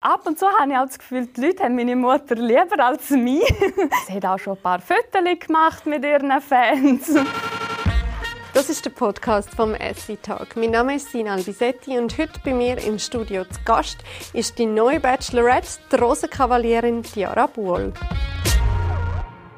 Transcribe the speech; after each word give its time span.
Ab 0.00 0.28
und 0.28 0.38
zu 0.38 0.46
habe 0.46 0.70
ich 0.70 0.78
auch 0.78 0.86
das 0.86 0.96
Gefühl, 0.96 1.26
die 1.26 1.40
Leute 1.40 1.64
haben 1.64 1.74
meine 1.74 1.96
Mutter 1.96 2.36
lieber 2.36 2.78
als 2.78 3.10
mich. 3.10 3.42
Sie 4.06 4.12
hat 4.12 4.24
auch 4.24 4.38
schon 4.38 4.56
ein 4.56 4.62
paar 4.62 4.78
Fotos 4.78 5.38
gemacht 5.44 5.86
mit 5.86 6.04
ihren 6.04 6.40
Fans. 6.40 7.12
Das 8.54 8.70
ist 8.70 8.84
der 8.84 8.90
Podcast 8.90 9.52
vom 9.52 9.74
Essi 9.74 10.16
Talk. 10.16 10.54
Mein 10.54 10.70
Name 10.70 10.94
ist 10.94 11.10
Sina 11.10 11.32
Albisetti 11.32 11.98
und 11.98 12.16
heute 12.16 12.38
bei 12.44 12.54
mir 12.54 12.78
im 12.78 13.00
Studio 13.00 13.42
zu 13.42 13.60
Gast 13.64 13.98
ist 14.34 14.56
die 14.60 14.66
neue 14.66 15.00
Bachelorette, 15.00 15.80
die 15.90 15.96
Rosenkavalierin 15.96 17.02
Tiara 17.02 17.48
Buol. 17.48 17.92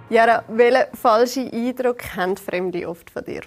Jara, 0.09 0.43
welchen 0.49 0.97
falschen 0.97 1.53
Eindruck 1.53 2.17
haben 2.17 2.39
Fremde 2.39 2.89
oft 2.89 3.11
von 3.11 3.27
dir? 3.27 3.43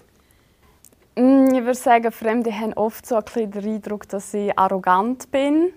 Mm, 1.16 1.56
ich 1.56 1.62
würde 1.64 1.74
sagen, 1.74 2.12
Fremde 2.12 2.52
haben 2.52 2.74
oft 2.74 3.04
so 3.08 3.16
ein 3.16 3.24
bisschen 3.24 3.50
den 3.50 3.78
Eindruck, 3.78 4.08
dass 4.10 4.32
ich 4.36 4.56
arrogant 4.60 5.32
bin 5.32 5.74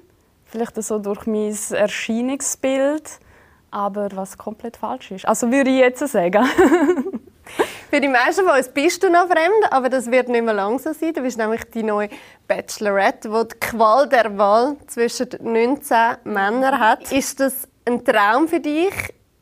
Vielleicht 0.47 0.83
so 0.83 0.99
durch 0.99 1.27
mein 1.27 1.57
Erscheinungsbild, 1.71 3.19
aber 3.71 4.09
was 4.15 4.39
komplett 4.39 4.77
falsch 4.77 5.11
ist. 5.11 5.27
Also 5.27 5.51
würde 5.51 5.71
ich 5.71 5.79
jetzt 5.79 6.07
sagen. 6.07 6.47
Für 7.91 8.01
die 8.01 8.09
meisten 8.09 8.45
von 8.45 8.57
uns 8.57 8.69
bist 8.69 9.03
du 9.03 9.11
noch 9.11 9.27
fremd, 9.27 9.71
aber 9.71 9.89
das 9.89 10.11
wird 10.11 10.29
nicht 10.29 10.45
mehr 10.45 10.55
lang 10.55 10.79
so 10.79 10.93
sein. 10.93 11.13
Du 11.13 11.23
bist 11.23 11.39
nämlich 11.39 11.65
die 11.73 11.83
neue 11.83 12.09
Bachelorette, 12.49 13.29
die 13.29 13.49
die 13.49 13.59
Qual 13.61 14.09
der 14.09 14.37
Wahl 14.37 14.77
zwischen 14.87 15.29
19 15.41 15.97
Männern 16.25 16.81
hat. 16.81 17.13
Ist 17.13 17.39
das 17.39 17.69
ein 17.85 18.05
Traum 18.05 18.49
für 18.49 18.61
dich, 18.61 18.93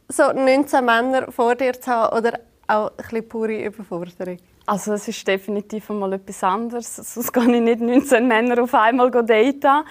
so 0.09 0.33
19 0.33 0.85
Männer 0.85 1.33
vor 1.33 1.55
dir 1.55 1.81
zu 1.81 1.91
haben 1.91 2.17
oder 2.17 2.39
auch 2.67 2.91
ein 2.91 2.97
bisschen 2.97 3.29
pure 3.29 3.65
Überforderung? 3.65 4.39
Also 4.67 4.93
es 4.95 5.09
ist 5.09 5.27
definitiv 5.27 5.91
einmal 5.91 6.15
etwas 6.15 6.43
anderes. 6.43 6.97
Sonst 6.97 7.33
kann 7.33 7.53
ich 7.53 7.61
nicht 7.61 7.81
19 7.81 8.27
Männer 8.27 8.63
auf 8.63 8.75
einmal 8.75 9.11
daten. 9.11 9.87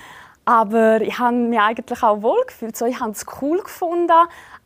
Aber 0.46 1.02
ich 1.02 1.18
habe 1.20 1.36
mich 1.36 1.60
eigentlich 1.60 2.04
auch 2.04 2.22
wohl 2.22 2.44
gefühlt. 2.46 2.76
So, 2.76 2.86
ich 2.86 3.00
habe 3.00 3.12
es 3.12 3.26
cool 3.42 3.62
gefunden. 3.62 4.12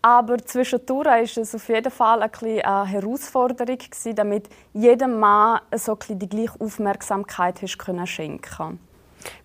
Aber 0.01 0.37
zwischendurch 0.37 1.05
war 1.05 1.21
es 1.21 1.55
auf 1.55 1.69
jeden 1.69 1.91
Fall 1.91 2.21
eine, 2.21 2.65
eine 2.65 2.87
Herausforderung, 2.87 3.77
damit 4.15 4.49
jedem 4.73 5.19
Mann 5.19 5.59
so 5.75 5.97
ein 6.09 6.19
die 6.19 6.29
gleiche 6.29 6.59
Aufmerksamkeit 6.59 7.59
schenken 8.05 8.41
konnte. 8.57 8.77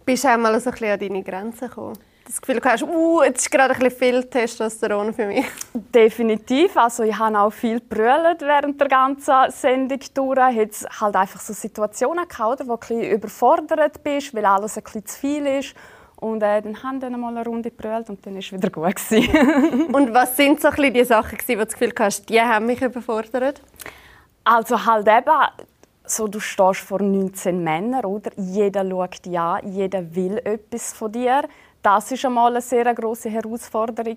Bist 0.04 0.24
du 0.24 0.28
einmal 0.28 0.58
so 0.60 0.70
ein 0.70 0.84
an 0.84 0.98
deine 0.98 1.22
Grenzen 1.22 1.68
gekommen? 1.68 1.98
Das 2.24 2.40
Gefühl 2.40 2.60
du 2.60 2.68
hast, 2.68 2.82
uh, 2.84 3.22
jetzt 3.24 3.40
ist 3.40 3.50
gerade 3.50 3.74
ein 3.74 3.80
bisschen 3.80 3.98
viel 3.98 4.24
Testosteron 4.24 5.12
für 5.12 5.26
mich. 5.26 5.44
Definitiv. 5.74 6.76
Also 6.76 7.02
ich 7.02 7.18
habe 7.18 7.38
auch 7.38 7.52
viel 7.52 7.80
brüllt 7.80 8.40
während 8.40 8.80
der 8.80 8.88
ganzen 8.88 9.50
Sendung 9.50 9.98
durch. 10.14 10.54
Jetzt 10.54 11.00
halt 11.00 11.16
einfach 11.16 11.40
so 11.40 11.52
Situationen 11.52 12.26
gehabt, 12.28 12.62
wo 12.66 12.76
du 12.76 12.94
ein 12.94 13.10
überfordert 13.10 14.02
bist, 14.04 14.34
weil 14.34 14.44
alles 14.44 14.78
ein 14.78 14.84
bisschen 14.84 15.06
zu 15.06 15.18
viel 15.18 15.46
ist. 15.46 15.74
Und 16.22 16.40
äh, 16.40 16.62
dann 16.62 16.80
haben 16.84 17.02
wir 17.02 17.10
mal 17.10 17.36
eine 17.36 17.44
Runde 17.44 17.68
gebrüllt 17.70 18.08
und 18.08 18.24
dann 18.24 18.34
war 18.34 18.38
es 18.38 18.52
wieder 18.52 18.70
gut. 18.70 18.94
und 19.92 20.14
was 20.14 20.36
sind 20.36 20.60
so 20.60 20.68
ein 20.68 20.94
die 20.94 21.04
Sachen, 21.04 21.36
die 21.48 21.56
du 21.56 21.64
das 21.64 21.72
Gefühl 21.74 21.92
hast, 21.98 22.28
die 22.28 22.40
haben 22.40 22.66
mich 22.66 22.80
überfordert? 22.80 23.60
Also 24.44 24.86
halt 24.86 25.08
eben, 25.08 25.66
so, 26.04 26.28
du 26.28 26.38
stehst 26.38 26.78
vor 26.78 27.02
19 27.02 27.64
Männern, 27.64 28.04
oder? 28.04 28.30
Jeder 28.36 28.88
schaut 28.88 29.24
dich 29.24 29.36
an, 29.36 29.66
jeder 29.72 30.14
will 30.14 30.38
etwas 30.44 30.92
von 30.92 31.10
dir. 31.10 31.42
Das 31.82 32.12
war 32.12 32.30
einmal 32.30 32.52
eine 32.52 32.60
sehr 32.60 32.94
große 32.94 33.28
Herausforderung. 33.28 34.16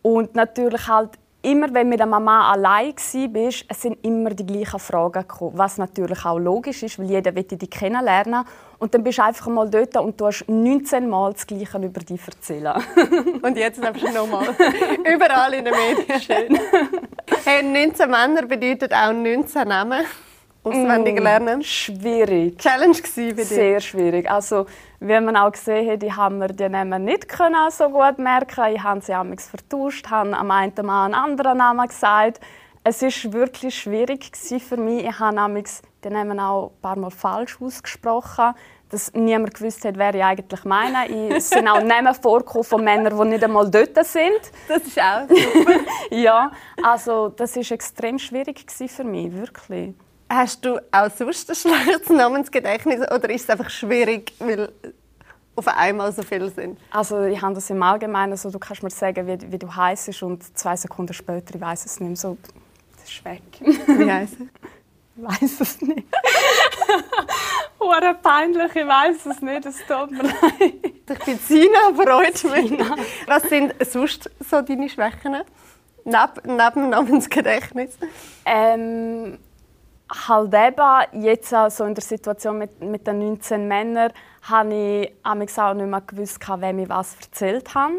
Und 0.00 0.34
natürlich 0.34 0.88
halt 0.88 1.10
immer, 1.44 1.72
wenn 1.72 1.88
mit 1.88 2.00
der 2.00 2.06
Mama 2.06 2.52
allein 2.52 2.94
bist, 3.30 3.64
es 3.68 3.82
sind 3.82 4.04
immer 4.04 4.30
die 4.30 4.46
gleichen 4.46 4.80
Fragen 4.80 5.20
gekommen. 5.20 5.52
Was 5.56 5.78
natürlich 5.78 6.24
auch 6.24 6.38
logisch 6.38 6.82
ist, 6.82 6.98
weil 6.98 7.06
jeder 7.06 7.34
will 7.34 7.44
dich 7.44 7.70
kennenlernen. 7.70 8.44
Und 8.78 8.94
dann 8.94 9.04
bist 9.04 9.18
du 9.18 9.22
einfach 9.22 9.46
mal 9.48 9.68
dort 9.68 9.96
und 9.96 10.20
du 10.20 10.26
hast 10.26 10.44
19 10.48 11.08
Mal 11.08 11.32
das 11.32 11.46
Gleiche 11.46 11.78
über 11.78 12.00
dich 12.00 12.20
erzählen. 12.26 12.74
und 13.42 13.56
jetzt 13.56 13.82
einfach 13.82 14.12
nochmal. 14.12 14.48
Überall 15.14 15.54
in 15.54 15.64
den 15.64 15.74
Medien. 15.74 16.20
Schön. 16.20 16.58
Hey, 17.44 17.62
19 17.62 18.10
Männer 18.10 18.46
bedeutet 18.46 18.92
auch 18.92 19.12
19 19.12 19.68
Namen 19.68 20.04
auswendig 20.64 21.20
mm, 21.20 21.22
lernen? 21.22 21.62
schwierig. 21.62 22.58
Challenge 22.58 22.96
bei 23.14 23.32
dir? 23.32 23.44
Sehr 23.44 23.80
schwierig. 23.80 24.30
Also, 24.30 24.66
wie 25.00 25.20
man 25.20 25.36
auch 25.36 25.52
gesehen 25.52 25.90
hat, 25.90 26.02
ich 26.02 26.16
habe 26.16 26.34
mir 26.34 26.48
die 26.48 26.68
Namen 26.68 27.04
nicht 27.04 27.28
können 27.28 27.70
so 27.70 27.88
gut 27.90 28.18
merken. 28.18 28.74
Ich 28.74 28.82
habe 28.82 29.00
sie 29.00 29.12
amigs 29.12 29.48
vertauscht, 29.48 30.10
habe 30.10 30.36
am 30.36 30.50
einen 30.50 30.72
Mal 30.82 31.04
einen 31.04 31.14
anderen 31.14 31.58
Namen 31.58 31.86
gesagt. 31.86 32.40
Es 32.82 33.02
ist 33.02 33.32
wirklich 33.32 33.74
schwierig 33.74 34.30
für 34.36 34.76
mich. 34.76 35.04
Ich 35.04 35.18
habe 35.18 35.38
amigs 35.38 35.82
die 36.02 36.10
Namen 36.10 36.40
auch 36.40 36.70
ein 36.70 36.80
paar 36.80 36.96
Mal 36.96 37.10
falsch 37.10 37.58
ausgesprochen 37.60 38.54
dass 38.90 39.12
niemand 39.12 39.54
gewusst 39.54 39.84
hat, 39.84 39.96
wer 39.96 40.14
ich 40.14 40.22
eigentlich 40.22 40.64
meine. 40.64 41.34
Es 41.34 41.50
sind 41.50 41.66
auch 41.66 41.82
Namen 41.82 42.14
vorgekommen 42.14 42.64
von 42.64 42.84
Männern, 42.84 43.18
die 43.18 43.28
nicht 43.28 43.42
einmal 43.42 43.68
dort 43.68 43.96
sind. 44.06 44.40
Das 44.68 44.82
ist 44.82 45.00
auch 45.00 45.26
super. 45.28 45.80
ja, 46.10 46.52
also 46.80 47.30
das 47.30 47.56
war 47.56 47.72
extrem 47.72 48.18
schwierig 48.20 48.64
für 48.70 49.02
mich, 49.02 49.32
wirklich. 49.32 49.94
Hast 50.34 50.64
du 50.64 50.80
auch 50.90 51.10
sonst 51.16 51.48
ein 51.48 51.54
schlechtes 51.54 52.08
Namensgedächtnis 52.08 53.00
oder 53.02 53.30
ist 53.30 53.44
es 53.44 53.50
einfach 53.50 53.70
schwierig, 53.70 54.32
weil 54.40 54.72
auf 55.54 55.68
einmal 55.68 56.10
so 56.10 56.22
viele 56.22 56.50
sind? 56.50 56.76
Also 56.90 57.22
ich 57.22 57.40
habe 57.40 57.54
das 57.54 57.70
im 57.70 57.80
Allgemeinen, 57.80 58.32
also 58.32 58.50
du 58.50 58.58
kannst 58.58 58.82
mir 58.82 58.90
sagen, 58.90 59.28
wie, 59.28 59.52
wie 59.52 59.58
du 59.58 59.72
heißt 59.72 60.22
und 60.24 60.58
zwei 60.58 60.74
Sekunden 60.74 61.14
später, 61.14 61.54
ich 61.54 61.60
weiß 61.60 61.86
es 61.86 62.00
nicht 62.00 62.08
mehr 62.08 62.16
so, 62.16 62.36
das 62.96 63.08
ist 63.08 63.24
weg. 63.24 63.42
Wie 63.60 64.10
heißt 64.10 64.34
es? 64.40 64.46
Ich 65.16 65.22
weiß 65.22 65.60
es 65.60 65.82
nicht. 65.82 66.08
Hure 67.78 68.16
peinlich, 68.20 68.74
ich 68.74 68.86
weiß 68.88 69.26
es 69.26 69.40
nicht, 69.40 69.66
es 69.66 69.76
tut 69.86 70.10
mir 70.10 70.22
leid. 70.22 70.74
Ich 71.10 71.24
bin 71.24 71.38
Sina, 71.38 71.92
freut 71.94 72.42
mich. 72.44 72.80
Was 73.26 73.42
sind 73.44 73.72
sonst 73.86 74.28
so 74.40 74.62
deine 74.62 74.88
Schwächen? 74.88 75.36
Neben, 76.04 76.56
neben 76.56 76.88
Namensgedächtnis? 76.90 77.96
Ähm, 78.44 79.38
halt 80.28 80.54
eben, 80.54 81.22
jetzt 81.22 81.50
so 81.50 81.84
in 81.84 81.94
der 81.94 82.04
Situation 82.04 82.58
mit, 82.58 82.80
mit 82.80 83.06
den 83.06 83.18
19 83.18 83.66
Männern, 83.66 84.12
habe 84.42 84.74
ich 84.74 85.12
auch 85.24 85.74
nicht 85.74 85.88
mehr 85.88 86.02
gewusst, 86.06 86.38
wem 86.58 86.78
ich 86.78 86.88
was 86.88 87.16
erzählt 87.20 87.74
habe. 87.74 87.94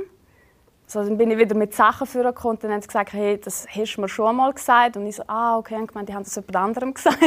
So, 0.88 1.04
dann 1.04 1.18
bin 1.18 1.32
ich 1.32 1.38
wieder 1.38 1.56
mit 1.56 1.74
Sachen 1.74 2.06
vorgekommen 2.06 2.58
und 2.58 2.64
dann 2.64 2.72
haben 2.74 2.82
sie 2.82 2.88
gesagt, 2.88 3.14
hey, 3.14 3.40
das 3.40 3.66
hast 3.68 3.96
du 3.96 4.02
mir 4.02 4.08
schon 4.08 4.36
mal 4.36 4.54
gesagt. 4.54 4.98
Und 4.98 5.08
ich 5.08 5.16
so, 5.16 5.24
ah, 5.28 5.58
okay, 5.58 5.76
und 5.76 5.88
gemeint, 5.88 6.10
die 6.10 6.14
haben 6.14 6.24
das 6.24 6.36
jemand 6.36 6.56
anderem 6.56 6.94
gesagt. 6.94 7.20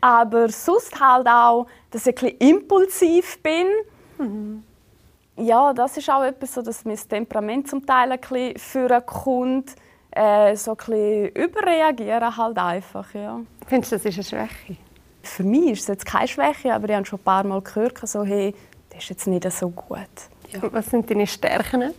Aber 0.00 0.48
sonst 0.48 0.98
halt 0.98 1.26
auch, 1.26 1.66
dass 1.90 2.06
ich 2.06 2.16
ein 2.16 2.36
bisschen 2.38 2.38
impulsiv 2.38 3.42
bin. 3.42 3.66
Mhm. 4.18 4.64
Ja, 5.36 5.72
das 5.72 5.96
ist 5.96 6.08
auch 6.10 6.24
etwas, 6.24 6.54
so, 6.54 6.62
dass 6.62 6.84
mein 6.84 6.96
Temperament 6.96 7.68
zum 7.68 7.84
Teil 7.84 8.12
ein 8.12 8.20
bisschen 8.20 8.58
vorkommt 8.58 9.76
äh, 10.12 10.54
so 10.56 10.76
ein 10.76 11.28
überreagieren 11.28 12.36
halt 12.36 12.58
einfach, 12.58 13.14
ja. 13.14 13.40
Findest 13.66 13.92
du, 13.92 13.96
das 13.96 14.04
ist 14.04 14.34
eine 14.34 14.46
Schwäche? 14.48 14.76
Für 15.22 15.44
mich 15.44 15.70
ist 15.70 15.80
es 15.82 15.88
jetzt 15.88 16.06
keine 16.06 16.28
Schwäche, 16.28 16.74
aber 16.74 16.88
ich 16.88 16.94
habe 16.94 17.06
schon 17.06 17.18
ein 17.18 17.24
paar 17.24 17.44
Mal 17.44 17.60
gehört, 17.60 17.98
so, 18.06 18.24
hey, 18.24 18.54
das 18.90 19.04
ist 19.04 19.10
jetzt 19.10 19.26
nicht 19.26 19.50
so 19.50 19.70
gut. 19.70 19.98
Ja. 20.50 20.60
Was 20.72 20.86
sind 20.86 21.10
deine 21.10 21.26
Stärken? 21.26 21.94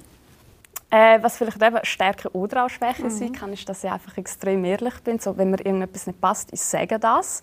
Äh, 0.91 1.23
was 1.23 1.37
vielleicht 1.37 1.61
eben 1.61 1.79
Stärken 1.83 2.27
oder 2.33 2.65
auch 2.65 2.69
Schwächen 2.69 3.05
mhm. 3.05 3.09
sein 3.09 3.31
kann, 3.33 3.51
ist, 3.51 3.67
dass 3.67 3.83
ich 3.83 3.89
einfach 3.89 4.15
extrem 4.17 4.63
ehrlich 4.63 4.93
bin. 5.03 5.17
So, 5.17 5.35
wenn 5.37 5.49
mir 5.49 5.57
irgendetwas 5.57 6.05
nicht 6.05 6.21
passt, 6.21 6.53
ich 6.53 6.61
sage 6.61 6.99
das. 6.99 7.41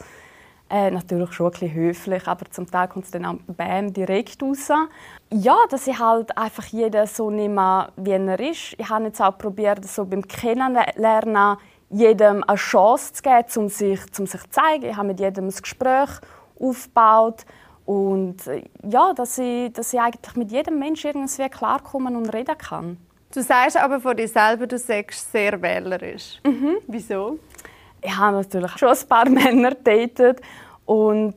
Äh, 0.73 0.93
natürlich 0.93 1.33
schon 1.33 1.47
ein 1.47 1.51
bisschen 1.51 1.73
höflich, 1.73 2.29
aber 2.29 2.49
zum 2.49 2.71
Teil 2.71 2.87
kommt 2.87 3.05
es 3.05 3.11
dann 3.11 3.27
auch 3.27 3.35
bam, 3.49 3.93
direkt 3.93 4.41
raus. 4.41 4.69
Ja, 5.33 5.57
dass 5.69 5.89
ich 5.89 5.99
halt 5.99 6.37
einfach 6.39 6.65
jeden 6.67 7.09
so 7.09 7.29
nehme, 7.29 7.89
wie 7.97 8.13
er 8.13 8.39
ist. 8.39 8.77
Ich 8.79 8.89
habe 8.89 9.07
jetzt 9.07 9.21
auch 9.21 9.37
probiert, 9.37 9.85
so 9.85 10.05
beim 10.05 10.27
Kennenlernen 10.29 11.57
jedem 11.91 12.45
eine 12.45 12.57
Chance 12.57 13.15
zu 13.15 13.23
geben, 13.23 13.47
um 13.57 13.69
sich, 13.69 13.99
um 14.17 14.27
sich 14.27 14.43
zu 14.43 14.51
zeigen. 14.51 14.85
Ich 14.85 14.97
habe 14.97 15.09
mit 15.09 15.19
jedem 15.19 15.49
ein 15.49 15.55
Gespräch 15.61 16.11
aufgebaut. 16.61 17.45
Und 17.85 18.47
äh, 18.47 18.63
ja, 18.89 19.13
dass 19.13 19.39
ich, 19.39 19.73
dass 19.73 19.93
ich 19.93 20.01
eigentlich 20.01 20.37
mit 20.37 20.53
jedem 20.53 20.79
Menschen 20.79 21.09
irgendwie 21.09 21.49
klarkommen 21.49 22.15
und 22.15 22.33
reden 22.33 22.57
kann. 22.57 22.97
Du 23.35 23.43
sagst 23.43 23.77
aber 23.77 24.01
von 24.01 24.17
dir 24.17 24.29
selber, 24.29 24.69
du 24.69 24.79
sagst 24.79 25.33
sehr 25.33 25.61
wählerisch. 25.61 26.41
Mhm. 26.45 26.77
Wieso? 26.87 27.41
ich 28.03 28.17
habe 28.17 28.39
natürlich 28.39 28.77
schon 28.79 28.89
ein 28.89 29.09
paar 29.09 29.29
Männer 29.29 29.73
datet 29.75 30.41
und 30.91 31.35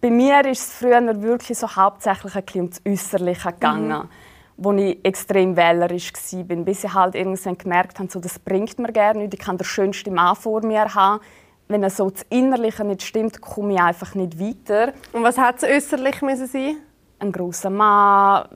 bei 0.00 0.08
mir 0.08 0.44
ist 0.44 0.60
es 0.60 0.72
früher 0.74 1.20
wirklich 1.20 1.58
so 1.58 1.66
hauptsächlich 1.74 2.36
ein 2.36 2.44
ums 2.54 2.80
Äußerliche 2.86 3.52
gegangen. 3.52 3.88
Mhm 3.88 4.08
wo 4.56 4.72
ich 4.72 5.04
extrem 5.04 5.56
wählerisch 5.56 6.12
war, 6.12 6.56
bis 6.58 6.84
ich 6.84 6.94
halt 6.94 7.16
irgendwann 7.16 7.58
gemerkt 7.58 7.98
habe, 7.98 8.08
so, 8.08 8.20
das 8.20 8.38
bringt 8.38 8.78
mir 8.78 8.92
gerne 8.92 9.22
nicht. 9.22 9.34
Ich 9.34 9.40
kann 9.40 9.58
den 9.58 9.64
schönsten 9.64 10.14
Mann 10.14 10.36
vor 10.36 10.64
mir 10.64 10.94
haben. 10.94 11.20
Wenn 11.66 11.82
er 11.82 11.90
so 11.90 12.08
das 12.08 12.22
Innerliche 12.30 12.84
nicht 12.84 13.02
stimmt, 13.02 13.40
komme 13.40 13.74
ich 13.74 13.80
einfach 13.80 14.14
nicht 14.14 14.38
weiter. 14.38 14.92
Und 15.12 15.24
was 15.24 15.38
hat 15.38 15.56
es 15.56 15.64
äußerlich 15.64 16.22
müssen 16.22 16.46
sein? 16.46 16.76
Ein 17.18 17.32
großer 17.32 17.70
Mann, 17.70 18.48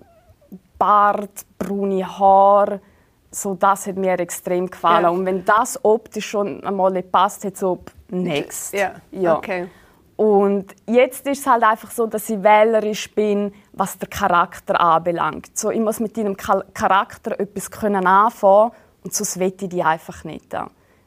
Bart, 0.79 1.45
braune 1.59 2.07
Haare, 2.07 2.81
so 3.33 3.55
das 3.55 3.89
hat 3.89 3.97
mir 3.97 4.21
extrem 4.21 4.71
gefallen. 4.71 5.03
Ja. 5.03 5.09
Und 5.09 5.27
wenn 5.27 5.45
das 5.45 5.85
optisch 5.85 6.29
schon 6.29 6.63
einmal 6.65 7.03
passt, 7.03 7.45
hat 7.45 7.57
so 7.57 7.81
next. 8.09 8.73
Ja. 8.73 8.93
ja. 9.11 9.37
Okay. 9.37 9.67
Und 10.19 10.75
jetzt 10.87 11.29
ist 11.29 11.39
es 11.39 11.47
halt 11.47 11.63
einfach 11.63 11.93
so, 11.93 12.09
dass 12.09 12.29
ich 12.29 12.43
wählerisch 12.43 13.15
bin, 13.15 13.55
was 13.73 13.99
der 13.99 14.09
Charakter 14.09 14.81
anbelangt. 14.81 15.57
So, 15.57 15.71
ich 15.71 15.79
muss 15.79 16.01
mit 16.01 16.17
deinem 16.17 16.37
Charakter 16.37 17.39
etwas 17.39 17.71
können 17.71 18.05
anfangen 18.05 18.73
und 19.05 19.15
sonst 19.15 19.39
will 19.39 19.55
ich 19.57 19.69
die 19.69 19.81
einfach 19.81 20.25
nicht. 20.25 20.53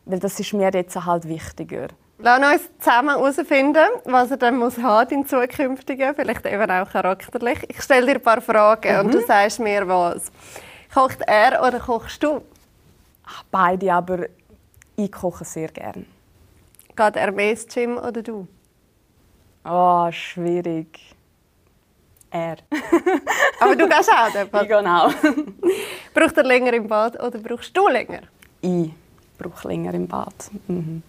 Weil 0.06 0.20
das 0.20 0.40
ist 0.40 0.54
mir 0.54 0.72
jetzt 0.74 0.96
halt 0.96 1.28
wichtiger. 1.28 1.90
Lass 2.20 2.40
uns 2.40 2.70
zusammen 2.80 3.10
herausfinden, 3.10 3.86
was 4.06 4.32
er 4.32 4.38
dann 4.38 4.58
muss 4.58 4.78
haben 4.78 5.10
in 5.10 5.28
zukünftigen, 5.28 6.16
vielleicht 6.16 6.46
eben 6.46 6.72
auch 6.72 6.90
charakterlich. 6.90 7.66
Ich 7.68 7.82
stelle 7.82 8.06
dir 8.06 8.16
ein 8.16 8.22
paar 8.22 8.40
Fragen 8.40 8.94
mhm. 8.94 9.00
und 9.08 9.14
du 9.14 9.26
sagst 9.26 9.60
mir 9.60 9.86
was. 9.90 10.32
Kocht 10.94 11.20
er 11.28 11.62
oder 11.68 11.82
kochst 11.82 12.24
du? 12.24 12.42
Ach, 13.26 13.44
beide, 13.52 13.92
aber 13.92 14.20
ich 14.96 15.12
koche 15.12 15.44
sehr 15.44 15.68
gern. 15.68 16.06
Geht 16.96 17.16
er 17.18 17.32
mehr 17.34 17.52
ins 17.52 17.68
Gym 17.68 17.98
oder 17.98 18.22
du? 18.22 18.48
Oh, 19.64 20.12
schwierig. 20.12 21.00
Er. 22.30 22.58
Aber 23.60 23.76
du 23.76 23.88
gehst 23.88 24.10
auch 24.12 24.32
dort? 24.32 24.50
Ich 24.64 24.68
genau. 24.68 25.10
Braucht 26.14 26.38
er 26.38 26.44
länger 26.44 26.74
im 26.74 26.88
Bad 26.88 27.22
oder 27.22 27.40
brauchst 27.40 27.76
du 27.76 27.88
länger? 27.88 28.22
Ich 28.62 28.92
brauche 29.38 29.68
länger 29.68 29.94
im 29.94 30.08
Bad. 30.08 30.34
Mhm. 30.68 31.04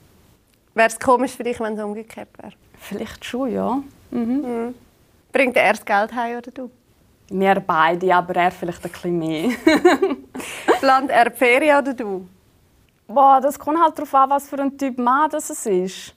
Wäre 0.74 0.88
es 0.88 0.98
komisch 0.98 1.32
für 1.32 1.44
dich, 1.44 1.60
wenn 1.60 1.74
es 1.78 1.84
umgekehrt 1.84 2.28
wäre? 2.38 2.52
Vielleicht 2.78 3.24
schon, 3.24 3.52
ja. 3.52 3.82
Mhm. 4.10 4.42
Mhm. 4.42 4.74
Bringt 5.32 5.56
er 5.56 5.72
das 5.72 5.84
Geld 5.84 6.12
heim 6.12 6.38
oder 6.38 6.50
du? 6.50 6.70
Wir 7.28 7.60
beide, 7.60 8.14
aber 8.14 8.36
er 8.36 8.50
vielleicht 8.50 8.84
ein 8.84 8.90
bisschen 8.90 9.18
mehr. 9.18 9.50
Plant 10.80 11.10
er 11.10 11.30
die 11.30 11.36
Ferien 11.36 11.78
oder 11.78 11.94
du? 11.94 12.28
Boah, 13.06 13.40
das 13.40 13.58
kommt 13.58 13.80
halt 13.80 13.96
darauf 13.96 14.14
an, 14.14 14.30
was 14.30 14.48
für 14.48 14.60
ein 14.60 14.76
Typ 14.76 14.98
Mann 14.98 15.30
das 15.30 15.48
ist. 15.48 16.14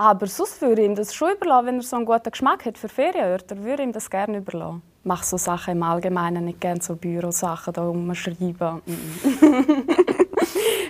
Aber 0.00 0.26
sonst 0.28 0.62
würde 0.62 0.80
ich 0.80 0.88
ihm 0.88 0.94
das 0.94 1.14
schon 1.14 1.32
überlassen, 1.32 1.66
wenn 1.66 1.76
er 1.76 1.82
so 1.82 1.96
einen 1.96 2.06
guten 2.06 2.30
Geschmack 2.30 2.64
hat 2.64 2.78
für 2.78 2.88
Ferienörter, 2.88 3.62
würde 3.62 3.82
ich 3.82 3.88
ihm 3.88 3.92
das 3.92 4.08
gerne 4.08 4.38
überlassen. 4.38 4.80
Ich 5.00 5.04
mache 5.04 5.26
so 5.26 5.36
Sachen 5.36 5.72
im 5.72 5.82
Allgemeinen 5.82 6.46
nicht 6.46 6.58
gerne, 6.58 6.80
so 6.80 6.96
Bürosachen 6.96 7.74
da 7.74 7.82
umschreiben. 7.86 8.56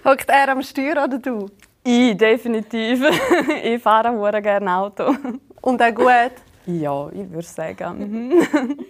Hockt 0.04 0.28
er 0.28 0.50
am 0.50 0.62
Steuer 0.62 1.02
oder 1.04 1.18
du? 1.18 1.50
Ich, 1.82 2.16
definitiv. 2.16 3.02
ich 3.64 3.82
fahre 3.82 4.40
gerne 4.40 4.76
Auto. 4.76 5.12
Und 5.60 5.82
auch 5.82 5.92
gut? 5.92 6.32
Ja, 6.66 7.08
ich 7.08 7.28
würde 7.32 7.48
sagen. 7.48 8.32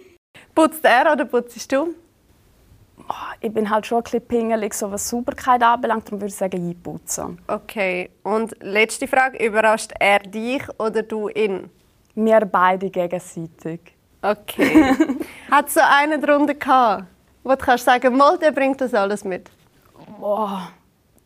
Putzt 0.53 0.85
er 0.85 1.13
oder 1.13 1.25
putzt 1.25 1.71
du? 1.71 1.95
Ah, 3.13 3.33
ich 3.41 3.51
bin 3.53 3.69
halt 3.69 3.85
schon 3.85 3.97
ein 3.97 4.03
bisschen 4.03 4.21
pingelig, 4.21 4.73
so 4.73 4.89
was 4.89 5.09
Sauberkeit 5.09 5.61
anbelangt. 5.61 6.07
Darum 6.07 6.21
würde 6.21 6.29
ich 6.29 6.35
sagen, 6.35 6.71
ich 6.71 6.81
putze. 6.81 7.35
Okay. 7.45 8.09
Und 8.23 8.55
letzte 8.61 9.05
Frage. 9.05 9.45
Überrascht 9.45 9.91
er 9.99 10.19
dich 10.19 10.63
oder 10.79 11.03
du 11.03 11.27
ihn? 11.27 11.69
Wir 12.15 12.39
beide 12.45 12.89
gegenseitig. 12.89 13.81
Okay. 14.21 14.95
Hat 15.51 15.69
so 15.69 15.81
einen 15.81 16.21
drunter 16.21 16.53
gehabt, 16.53 17.03
wo 17.43 17.49
du 17.49 17.57
kannst 17.57 17.83
sagen, 17.83 18.15
mal, 18.15 18.37
der 18.37 18.51
bringt 18.51 18.79
das 18.79 18.93
alles 18.93 19.25
mit? 19.25 19.51
Boah, 20.17 20.71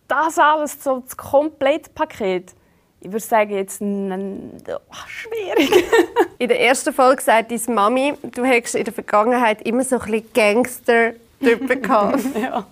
das 0.08 0.40
alles, 0.40 0.84
so 0.84 1.02
das 1.02 1.16
Komplettpaket. 1.16 2.56
Ich 3.00 3.12
würde 3.12 3.24
sagen, 3.24 3.52
jetzt 3.52 3.80
oh, 3.80 4.96
schwierig. 5.06 5.86
in 6.40 6.48
der 6.48 6.60
ersten 6.62 6.92
Folge 6.92 7.22
sagt 7.22 7.52
deine 7.52 7.76
Mami, 7.76 8.14
du 8.24 8.44
hättest 8.44 8.74
in 8.74 8.86
der 8.86 8.94
Vergangenheit 8.94 9.62
immer 9.62 9.84
so 9.84 10.00
ein 10.00 10.10
bisschen 10.10 10.34
Gangster 10.34 11.14
Gehabt. 11.46 12.24
ja. 12.42 12.66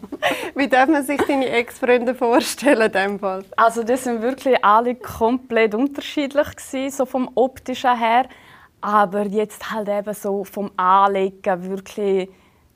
Wie 0.55 0.67
darf 0.67 0.89
man 0.89 1.03
sich 1.03 1.21
deine 1.21 1.49
Ex-Freunde 1.49 2.15
vorstellen 2.15 2.81
in 2.81 2.91
dem 2.91 3.19
Fall? 3.19 3.45
Also 3.55 3.83
das 3.83 4.03
sind 4.03 4.21
wirklich 4.21 4.63
alle 4.63 4.95
komplett 4.95 5.75
unterschiedlich 5.75 6.55
gewesen, 6.55 6.95
so 6.95 7.05
vom 7.05 7.29
optischen 7.35 7.97
her, 7.97 8.25
aber 8.81 9.25
jetzt 9.27 9.71
halt 9.71 9.89
eben 9.89 10.13
so 10.13 10.43
vom 10.43 10.71
Anlegen 10.77 11.69
wirklich 11.69 12.29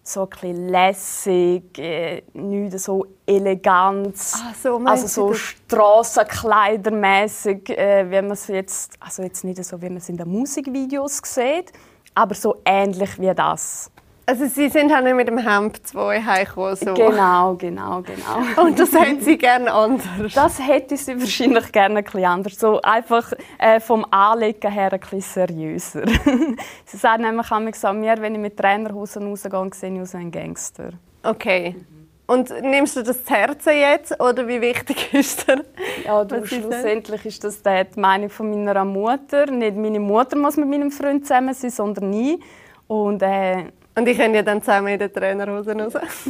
so 0.08 0.24
ein 0.24 0.30
bisschen 0.30 0.70
lässig, 0.70 1.78
äh, 1.78 2.24
nicht 2.34 2.80
so 2.80 3.06
elegant, 3.26 4.16
ah, 4.16 4.54
so 4.62 4.78
also 4.86 5.08
so 5.08 5.34
Strassenkleidermäßig, 5.34 7.70
äh, 7.70 8.10
wie 8.10 8.22
man 8.22 8.32
es 8.32 8.48
jetzt, 8.48 8.94
also 9.02 9.24
jetzt 9.24 9.44
nicht 9.44 9.62
so, 9.64 9.82
wie 9.82 9.90
man 9.90 9.98
es 9.98 10.08
in 10.08 10.16
den 10.16 10.30
Musikvideos 10.30 11.18
sieht, 11.24 11.74
aber 12.16 12.36
so 12.36 12.62
ähnlich 12.64 13.20
wie 13.20 13.36
das. 13.36 13.92
Also 14.30 14.46
Sie 14.46 14.68
sind 14.68 14.94
halt 14.94 15.06
nicht 15.06 15.16
mit 15.16 15.30
dem 15.30 15.38
Hemd 15.38 15.88
zwei 15.88 16.22
heimgekommen. 16.22 16.76
So. 16.76 16.94
Genau, 16.96 17.56
genau, 17.56 18.02
genau. 18.02 18.62
Und 18.62 18.78
das 18.78 18.92
hätten 18.92 19.22
Sie 19.22 19.38
gerne 19.38 19.72
anders? 19.72 20.34
Das 20.34 20.60
hätte 20.60 20.98
Sie 20.98 21.18
wahrscheinlich 21.18 21.72
gerne 21.72 22.00
ein 22.00 22.04
bisschen 22.04 22.26
anders. 22.26 22.60
So 22.60 22.82
einfach 22.82 23.32
äh, 23.58 23.80
vom 23.80 24.06
Anlegen 24.12 24.70
her 24.70 24.92
ein 24.92 25.00
bisschen 25.00 25.22
seriöser. 25.22 26.04
Sie 26.86 26.98
sagen 26.98 27.24
nämlich 27.24 27.50
an 27.50 28.00
mir, 28.02 28.16
wenn 28.20 28.36
ich 28.36 28.42
mit 28.42 28.58
Trainerhosen 28.58 29.32
rausgehe, 29.32 29.70
sehe 29.74 29.96
ich 29.96 30.02
aus 30.02 30.14
wie 30.14 30.18
ein 30.18 30.32
Gangster. 30.32 30.90
Okay. 31.24 31.78
Und 32.26 32.50
nimmst 32.62 32.98
du 32.98 33.04
das 33.04 33.24
zu 33.24 33.34
Herzen 33.34 33.78
jetzt 33.78 34.20
oder 34.20 34.46
wie 34.46 34.60
wichtig 34.60 35.08
ist 35.14 35.48
das? 35.48 35.62
Ja, 36.04 36.26
du, 36.26 36.46
schlussendlich 36.46 37.26
ist 37.26 37.46
das 37.46 37.64
die 37.64 37.86
Meinung 37.98 38.30
von 38.30 38.50
meiner 38.50 38.84
Mutter. 38.84 39.46
Nicht 39.50 39.78
meine 39.78 40.02
Mutter 40.02 40.36
muss 40.36 40.58
mit 40.58 40.68
meinem 40.68 40.92
Freund 40.92 41.26
zusammen 41.26 41.54
sein, 41.54 41.70
sondern 41.70 42.12
ich. 42.12 42.42
Und 42.88 43.22
äh, 43.22 43.72
und 43.98 44.08
ich 44.08 44.16
können 44.16 44.36
ja 44.36 44.44
dann 44.44 44.62
zusammen 44.62 44.90
in 44.90 45.00
den 45.00 45.12
Trainerhose 45.12 45.76
raus. 45.76 45.94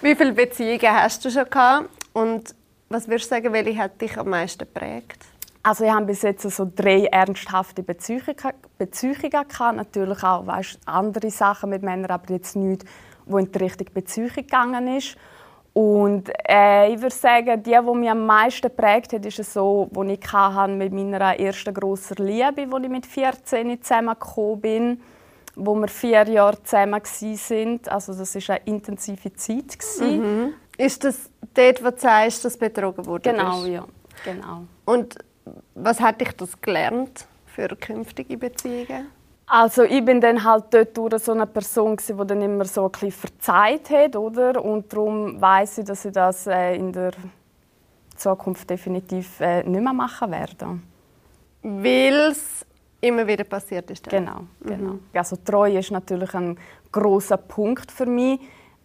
Wie 0.00 0.14
viele 0.14 0.32
Beziehungen 0.32 0.92
hast 0.92 1.24
du 1.24 1.30
schon 1.30 1.50
gehabt? 1.50 1.88
Und 2.12 2.54
was 2.88 3.08
würdest 3.08 3.30
du 3.30 3.34
sagen, 3.34 3.52
welche 3.52 3.76
hat 3.76 4.00
dich 4.00 4.16
am 4.16 4.30
meisten 4.30 4.60
geprägt? 4.60 5.18
Also 5.64 5.84
ich 5.84 5.90
habe 5.90 6.06
bis 6.06 6.22
jetzt 6.22 6.48
so 6.48 6.70
drei 6.72 7.06
ernsthafte 7.06 7.82
Beziehungen, 7.82 8.36
gehabt. 8.36 9.76
Natürlich 9.76 10.22
auch 10.22 10.46
weißt, 10.46 10.78
andere 10.86 11.30
Sachen 11.30 11.70
mit 11.70 11.82
Männern, 11.82 12.12
aber 12.12 12.32
jetzt 12.32 12.54
nichts, 12.54 12.84
wo 13.26 13.38
in 13.38 13.50
die 13.50 13.58
Richtung 13.58 13.88
Beziehung 13.92 14.30
gegangen 14.32 14.96
ist. 14.96 15.16
Und 15.72 16.30
äh, 16.48 16.92
ich 16.92 17.02
würde 17.02 17.14
sagen, 17.14 17.60
die, 17.60 17.70
die 17.70 17.94
mich 17.96 18.10
am 18.10 18.24
meisten 18.24 18.68
geprägt 18.68 19.14
hat, 19.14 19.26
ist 19.26 19.52
so, 19.52 19.88
wo 19.90 20.04
ich 20.04 20.20
mit 20.68 20.92
meiner 20.92 21.40
ersten 21.40 21.74
grossen 21.74 22.18
Liebe, 22.18 22.68
als 22.70 22.84
ich 22.84 22.88
mit 22.88 23.06
14 23.06 23.82
zusammengekommen 23.82 24.60
bin 24.60 25.00
wo 25.54 25.74
wir 25.74 25.88
vier 25.88 26.28
Jahre 26.28 26.62
zusammen 26.62 27.02
waren. 27.02 27.80
Also 27.88 28.14
das 28.14 28.34
war 28.34 28.56
eine 28.56 28.64
intensive 28.64 29.32
Zeit. 29.34 29.78
Mhm. 30.00 30.54
Ist 30.78 31.04
das 31.04 31.30
dort, 31.54 31.84
wo 31.84 31.90
du 31.90 31.98
sagst, 31.98 32.44
dass 32.44 32.56
betrogen 32.56 33.04
wurde? 33.06 33.30
Genau, 33.30 33.64
ja. 33.64 33.84
Genau. 34.24 34.64
Und 34.84 35.16
was 35.74 36.00
hat 36.00 36.20
dich 36.20 36.32
das 36.32 36.60
gelernt 36.60 37.26
für 37.46 37.68
künftige 37.68 38.36
Beziehungen? 38.36 39.08
Also 39.46 39.82
ich 39.82 40.02
bin 40.04 40.20
dann 40.20 40.42
halt 40.42 40.64
dort 40.70 40.96
durch 40.96 41.22
so 41.22 41.32
eine 41.32 41.46
Person 41.46 41.96
die 41.96 42.26
dann 42.26 42.40
immer 42.40 42.64
so 42.64 42.86
ein 42.86 42.90
bisschen 42.92 43.12
verzeiht 43.12 43.90
hat, 43.90 44.16
oder? 44.16 44.64
Und 44.64 44.90
darum 44.92 45.40
weiß 45.40 45.78
ich, 45.78 45.84
dass 45.84 46.04
ich 46.04 46.12
das 46.12 46.46
äh, 46.46 46.76
in 46.76 46.92
der 46.92 47.12
Zukunft 48.16 48.70
definitiv 48.70 49.40
äh, 49.40 49.62
nicht 49.62 49.82
mehr 49.82 49.92
machen 49.92 50.30
werde. 50.30 50.78
Weil 51.62 52.34
immer 53.02 53.26
wieder 53.26 53.44
passiert 53.44 53.90
ist. 53.90 54.08
Genau, 54.08 54.46
genau. 54.60 54.92
Mhm. 54.92 55.00
Also 55.12 55.36
Treue 55.44 55.78
ist 55.78 55.90
natürlich 55.90 56.32
ein 56.34 56.56
großer 56.90 57.36
Punkt 57.36 57.90
für 57.90 58.06
mich. 58.06 58.40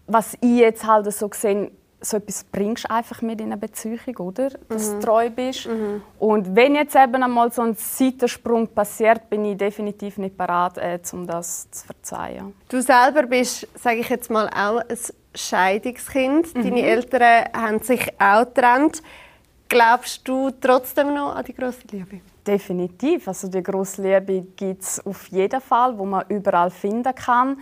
Was 0.08 0.36
ich 0.42 0.60
jetzt 0.60 0.86
halt 0.86 1.12
so 1.14 1.30
sehe, 1.34 1.72
so 2.02 2.18
etwas 2.18 2.44
bringst 2.44 2.86
du 2.86 2.92
einfach 2.92 3.22
mit 3.22 3.40
in 3.42 3.48
eine 3.48 3.58
Beziehung, 3.58 4.18
oder? 4.18 4.50
Dass 4.70 4.90
mhm. 4.90 5.00
du 5.00 5.06
treu 5.06 5.30
bist. 5.30 5.68
Mhm. 5.68 6.02
Und 6.20 6.56
wenn 6.56 6.76
jetzt 6.76 6.96
eben 6.96 7.22
einmal 7.22 7.52
so 7.52 7.62
ein 7.62 7.76
Seitensprung 7.76 8.68
passiert, 8.68 9.30
bin 9.30 9.46
ich 9.46 9.58
definitiv 9.58 10.18
nicht 10.18 10.38
bereit, 10.38 10.78
äh, 10.78 11.00
um 11.14 11.28
das 11.28 11.70
zu 11.70 11.86
verzeihen. 11.86 12.54
Du 12.70 12.82
selber 12.82 13.24
bist, 13.24 13.68
sage 13.76 13.98
ich 13.98 14.10
jetzt 14.10 14.32
mal, 14.32 14.48
auch 14.48 14.80
ein 14.80 14.98
Scheidungskind. 15.36 16.56
Mhm. 16.56 16.64
Deine 16.64 16.82
Eltern 16.82 17.46
haben 17.54 17.80
sich 17.80 18.10
auch 18.20 18.46
getrennt. 18.46 19.02
Glaubst 19.70 20.28
du 20.28 20.50
trotzdem 20.62 21.14
noch 21.14 21.36
an 21.36 21.44
die 21.44 21.54
große 21.54 21.82
Liebe? 21.92 22.22
Definitiv. 22.48 23.28
Also 23.28 23.50
die 23.50 23.62
grosse 23.62 24.02
Liebe 24.02 24.42
gibt 24.56 24.82
es 24.82 25.06
auf 25.06 25.28
jeden 25.28 25.60
Fall, 25.60 25.98
wo 25.98 26.06
man 26.06 26.24
überall 26.30 26.70
finden 26.70 27.14
kann. 27.14 27.60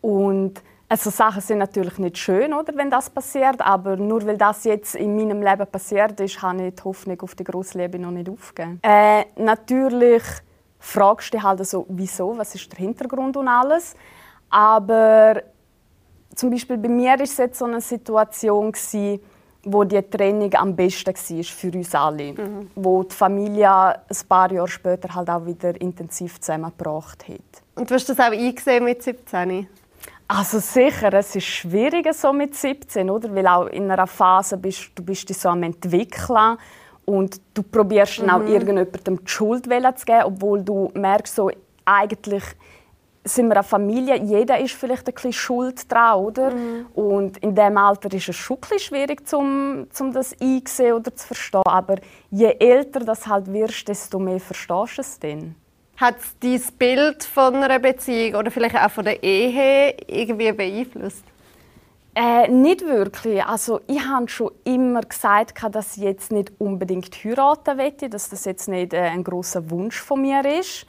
Und 0.00 0.60
also 0.88 1.10
Sachen 1.10 1.40
sind 1.40 1.58
natürlich 1.58 1.98
nicht 1.98 2.18
schön, 2.18 2.52
oder, 2.52 2.76
wenn 2.76 2.90
das 2.90 3.08
passiert, 3.08 3.60
aber 3.60 3.96
nur 3.96 4.26
weil 4.26 4.36
das 4.36 4.64
jetzt 4.64 4.94
in 4.96 5.16
meinem 5.16 5.42
Leben 5.42 5.66
passiert 5.66 6.20
ist, 6.20 6.42
habe 6.42 6.66
ich 6.66 6.74
die 6.74 6.82
Hoffnung 6.82 7.20
auf 7.22 7.34
die 7.34 7.44
grosse 7.44 7.78
Liebe 7.78 7.98
noch 7.98 8.10
nicht 8.10 8.28
aufgegeben. 8.28 8.80
Äh, 8.82 9.24
natürlich 9.36 10.22
fragst 10.78 11.32
du 11.32 11.38
dich 11.38 11.42
halt 11.42 11.66
so, 11.66 11.86
wieso, 11.88 12.36
was 12.36 12.54
ist 12.54 12.70
der 12.70 12.78
Hintergrund 12.78 13.36
und 13.36 13.48
alles. 13.48 13.94
Aber 14.50 15.42
zum 16.34 16.50
Beispiel 16.50 16.76
bei 16.76 16.88
mir 16.88 17.12
war 17.12 17.20
es 17.20 17.36
jetzt 17.38 17.58
so 17.58 17.64
eine 17.64 17.80
Situation 17.80 18.70
gewesen, 18.70 19.20
wo 19.64 19.84
die 19.84 20.02
Trennung 20.02 20.52
am 20.54 20.76
besten 20.76 21.14
war 21.14 21.44
für 21.44 21.70
uns 21.72 21.94
alle. 21.94 22.32
Mhm. 22.32 22.70
Wo 22.74 23.02
die 23.02 23.14
Familie 23.14 23.70
ein 23.70 24.28
paar 24.28 24.52
Jahre 24.52 24.68
später 24.68 25.14
halt 25.14 25.30
auch 25.30 25.44
wieder 25.46 25.80
intensiv 25.80 26.40
zusammengebracht 26.40 27.28
hat. 27.28 27.62
Und 27.74 27.90
du 27.90 27.94
hast 27.94 28.08
das 28.08 28.18
auch 28.18 28.32
eingesehen 28.32 28.84
mit 28.84 29.02
17? 29.02 29.66
Also 30.26 30.58
sicher, 30.58 31.12
es 31.12 31.36
ist 31.36 31.44
schwieriger 31.44 32.14
so 32.14 32.32
mit 32.32 32.54
17, 32.54 33.10
oder? 33.10 33.34
Weil 33.34 33.46
auch 33.46 33.66
in 33.66 33.90
einer 33.90 34.06
Phase 34.06 34.56
bist 34.56 34.90
du 34.94 35.04
bist 35.04 35.28
dich 35.28 35.36
so 35.36 35.50
am 35.50 35.62
entwickeln 35.62 36.56
Und 37.04 37.40
du 37.52 37.62
probierst 37.62 38.20
dann 38.20 38.30
auch 38.30 38.40
irgendjemandem 38.40 39.24
die 39.24 39.30
Schuld 39.30 39.64
zu 39.64 40.06
geben, 40.06 40.24
obwohl 40.24 40.62
du 40.62 40.90
merkst, 40.94 41.34
so, 41.34 41.50
eigentlich 41.84 42.44
sind 43.24 43.48
wir 43.48 43.56
eine 43.56 43.64
Familie, 43.64 44.22
jeder 44.22 44.58
ist 44.58 44.74
vielleicht 44.74 45.08
ein 45.08 45.14
bisschen 45.14 45.32
schuld 45.32 45.90
dran, 45.90 46.18
oder? 46.18 46.50
Mhm. 46.50 46.86
Und 46.94 47.38
in 47.38 47.54
diesem 47.54 47.78
Alter 47.78 48.12
ist 48.12 48.28
es 48.28 48.36
schon 48.36 48.58
ein 48.70 48.78
schwierig, 48.78 49.22
um, 49.32 49.86
um 49.98 50.12
das 50.12 50.36
einzusehen 50.40 50.92
oder 50.92 51.14
zu 51.14 51.26
verstehen. 51.28 51.62
Aber 51.64 51.96
je 52.30 52.54
älter 52.58 53.00
das 53.00 53.26
halt 53.26 53.50
wirst, 53.50 53.88
desto 53.88 54.18
mehr 54.18 54.40
verstehst 54.40 54.98
du 54.98 55.00
es 55.00 55.18
dann. 55.18 55.54
Hat 55.96 56.16
dein 56.40 56.60
Bild 56.78 57.24
von 57.24 57.54
einer 57.54 57.78
Beziehung 57.78 58.34
oder 58.34 58.50
vielleicht 58.50 58.76
auch 58.76 58.90
von 58.90 59.04
der 59.04 59.22
Ehe 59.22 59.94
irgendwie 60.06 60.52
beeinflusst? 60.52 61.24
Äh, 62.16 62.48
nicht 62.48 62.82
wirklich. 62.82 63.44
Also 63.44 63.80
ich 63.86 64.04
habe 64.04 64.28
schon 64.28 64.52
immer 64.64 65.00
gesagt, 65.00 65.58
dass 65.72 65.96
ich 65.96 66.02
jetzt 66.02 66.30
nicht 66.30 66.52
unbedingt 66.58 67.12
heiraten 67.24 67.76
möchte, 67.76 68.08
dass 68.08 68.28
das 68.28 68.44
jetzt 68.44 68.68
nicht 68.68 68.92
äh, 68.92 69.00
ein 69.00 69.24
großer 69.24 69.70
Wunsch 69.70 70.00
von 70.00 70.20
mir 70.20 70.44
ist 70.44 70.86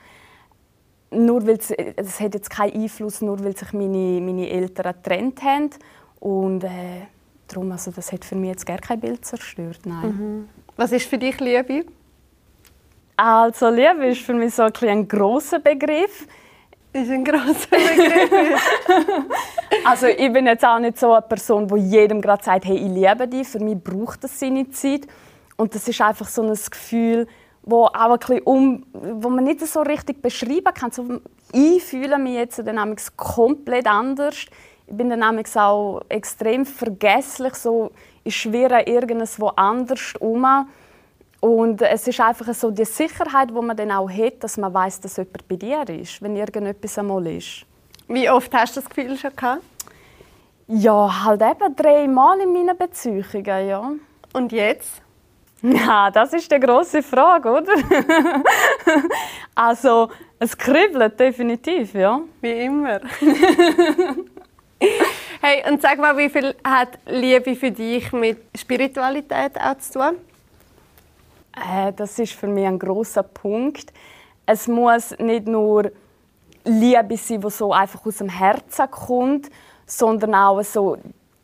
nur 1.11 1.45
weil 1.47 1.57
es, 1.57 2.19
hat 2.19 2.33
jetzt 2.33 2.49
keinen 2.49 2.73
Einfluss, 2.73 3.21
nur 3.21 3.43
weil 3.43 3.55
sich 3.55 3.71
meine, 3.73 4.19
meine 4.21 4.49
Eltern 4.49 4.93
getrennt 4.93 5.41
haben. 5.43 5.69
Und 6.19 6.63
äh, 6.63 7.07
darum, 7.47 7.71
also 7.71 7.91
das 7.91 8.11
hat 8.11 8.25
für 8.25 8.35
mich 8.35 8.49
jetzt 8.49 8.65
gar 8.65 8.77
kein 8.77 8.99
Bild 8.99 9.25
zerstört, 9.25 9.79
nein. 9.85 10.07
Mhm. 10.07 10.49
Was 10.75 10.91
ist 10.91 11.07
für 11.07 11.17
dich 11.17 11.39
Liebe? 11.39 11.85
Also 13.15 13.69
Liebe 13.69 14.07
ist 14.07 14.21
für 14.21 14.33
mich 14.33 14.53
so 14.53 14.63
ein, 14.63 14.73
ein 14.81 15.07
grosser 15.07 15.59
Begriff. 15.59 16.27
Ist 16.91 17.09
ein 17.09 17.23
grosser 17.23 17.69
Begriff. 17.69 18.85
also 19.85 20.07
ich 20.07 20.31
bin 20.33 20.47
jetzt 20.47 20.65
auch 20.65 20.79
nicht 20.79 20.99
so 20.99 21.13
eine 21.13 21.21
Person, 21.21 21.67
die 21.67 21.75
jedem 21.75 22.21
gerade 22.21 22.43
sagt, 22.43 22.65
hey, 22.65 22.75
ich 22.75 22.89
liebe 22.89 23.27
dich. 23.27 23.47
Für 23.47 23.59
mich 23.59 23.77
braucht 23.81 24.23
das 24.23 24.37
seine 24.39 24.69
Zeit. 24.71 25.07
Und 25.55 25.73
das 25.73 25.87
ist 25.87 26.01
einfach 26.01 26.27
so 26.27 26.41
ein 26.41 26.53
Gefühl, 26.53 27.27
wo 27.65 27.85
auch 27.85 27.93
ein 27.93 28.19
bisschen 28.19 28.41
um, 28.43 28.85
wo 28.93 29.29
man 29.29 29.43
nicht 29.43 29.59
so 29.65 29.81
richtig 29.81 30.21
beschreiben 30.21 30.73
kann. 30.73 30.91
So, 30.91 31.19
ich 31.51 31.83
fühle 31.83 32.17
mich 32.17 32.35
jetzt 32.35 32.59
dann 32.59 32.95
komplett 33.17 33.87
anders. 33.87 34.45
Ich 34.87 34.95
bin 34.95 35.09
dann 35.09 35.23
auch 35.23 36.01
extrem 36.09 36.65
vergesslich, 36.65 37.55
so 37.55 37.91
ich 38.23 38.35
schwirre 38.35 38.83
irgendwo 38.83 39.47
anders 39.47 40.13
um. 40.19 40.45
Und 41.39 41.81
es 41.81 42.07
ist 42.07 42.19
einfach 42.19 42.53
so 42.53 42.71
die 42.71 42.85
Sicherheit, 42.85 43.49
die 43.49 43.53
man 43.53 43.75
dann 43.75 43.91
auch 43.91 44.09
hat, 44.09 44.43
dass 44.43 44.57
man 44.57 44.73
weiß, 44.73 44.99
dass 45.01 45.17
jemand 45.17 45.47
bei 45.47 45.55
dir 45.55 45.87
ist, 45.89 46.21
wenn 46.21 46.35
irgendetwas 46.35 46.97
einmal 46.97 47.25
ist. 47.27 47.65
Wie 48.07 48.29
oft 48.29 48.53
hast 48.53 48.75
du 48.75 48.81
das 48.81 48.89
Gefühl 48.89 49.17
schon 49.17 49.35
gehabt? 49.35 49.63
Ja, 50.67 51.25
halt 51.25 51.41
eben 51.41 51.75
dreimal 51.75 52.39
in 52.39 52.53
meinen 52.53 52.77
Beziehungen, 52.77 53.67
ja. 53.67 53.91
Und 54.33 54.51
jetzt? 54.51 55.01
Ja, 55.73 56.11
das 56.13 56.33
ist 56.33 56.51
die 56.51 56.59
große 56.59 57.01
Frage, 57.01 57.49
oder? 57.49 57.73
also, 59.55 60.09
es 60.39 60.57
kribbelt 60.57 61.19
definitiv, 61.19 61.93
ja. 61.93 62.21
Wie 62.41 62.51
immer. 62.51 62.99
hey, 65.41 65.63
und 65.69 65.81
sag 65.81 65.97
mal, 65.97 66.15
wie 66.17 66.29
viel 66.29 66.55
hat 66.63 66.99
Liebe 67.05 67.55
für 67.55 67.71
dich 67.71 68.11
mit 68.11 68.37
Spiritualität 68.55 69.59
auch 69.59 69.77
zu 69.77 69.93
tun? 69.93 70.17
Äh, 71.55 71.93
das 71.93 72.19
ist 72.19 72.33
für 72.33 72.47
mich 72.47 72.65
ein 72.65 72.77
großer 72.77 73.23
Punkt. 73.23 73.91
Es 74.45 74.67
muss 74.67 75.17
nicht 75.17 75.47
nur 75.47 75.91
Liebe 76.63 77.17
sein, 77.17 77.41
die 77.41 77.49
so 77.49 77.73
einfach 77.73 78.05
aus 78.05 78.17
dem 78.17 78.29
Herzen 78.29 78.91
kommt, 78.91 79.49
sondern 79.85 80.35
auch 80.35 80.61
so 80.63 80.97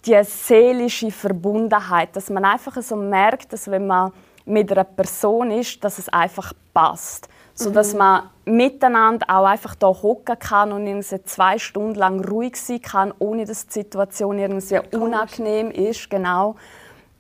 die 0.05 0.19
seelische 0.23 1.11
Verbundenheit, 1.11 2.15
dass 2.15 2.29
man 2.29 2.45
einfach 2.45 2.81
so 2.81 2.95
merkt, 2.95 3.53
dass 3.53 3.69
wenn 3.69 3.87
man 3.87 4.11
mit 4.45 4.71
einer 4.71 4.83
Person 4.83 5.51
ist, 5.51 5.83
dass 5.83 5.99
es 5.99 6.09
einfach 6.09 6.53
passt, 6.73 7.29
so 7.53 7.69
dass 7.69 7.93
mhm. 7.93 7.99
man 7.99 8.29
miteinander 8.45 9.27
auch 9.29 9.45
einfach 9.45 9.75
da 9.75 9.87
hocken 9.87 10.39
kann 10.39 10.71
und 10.71 10.87
irgendwie 10.87 11.23
zwei 11.23 11.59
Stunden 11.59 11.95
lang 11.95 12.25
ruhig 12.25 12.55
sein 12.55 12.81
kann, 12.81 13.13
ohne 13.19 13.45
dass 13.45 13.67
die 13.67 13.73
Situation 13.73 14.39
irgendwie 14.39 14.79
unangenehm 14.97 15.69
ist, 15.69 16.09
genau. 16.09 16.55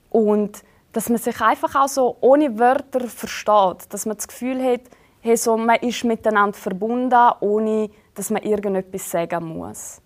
Und 0.09 0.63
dass 0.93 1.09
man 1.09 1.19
sich 1.19 1.39
einfach 1.39 1.75
auch 1.75 1.87
so 1.87 2.17
ohne 2.21 2.57
Wörter 2.59 3.07
versteht, 3.07 3.93
dass 3.93 4.05
man 4.05 4.17
das 4.17 4.27
Gefühl 4.27 4.61
hat, 4.63 4.81
hey, 5.21 5.37
so, 5.37 5.55
man 5.55 5.77
ist 5.77 6.03
miteinander 6.03 6.57
verbunden, 6.57 7.31
ohne 7.39 7.89
dass 8.15 8.29
man 8.29 8.41
irgendetwas 8.41 9.09
sagen 9.09 9.45
muss. 9.45 10.01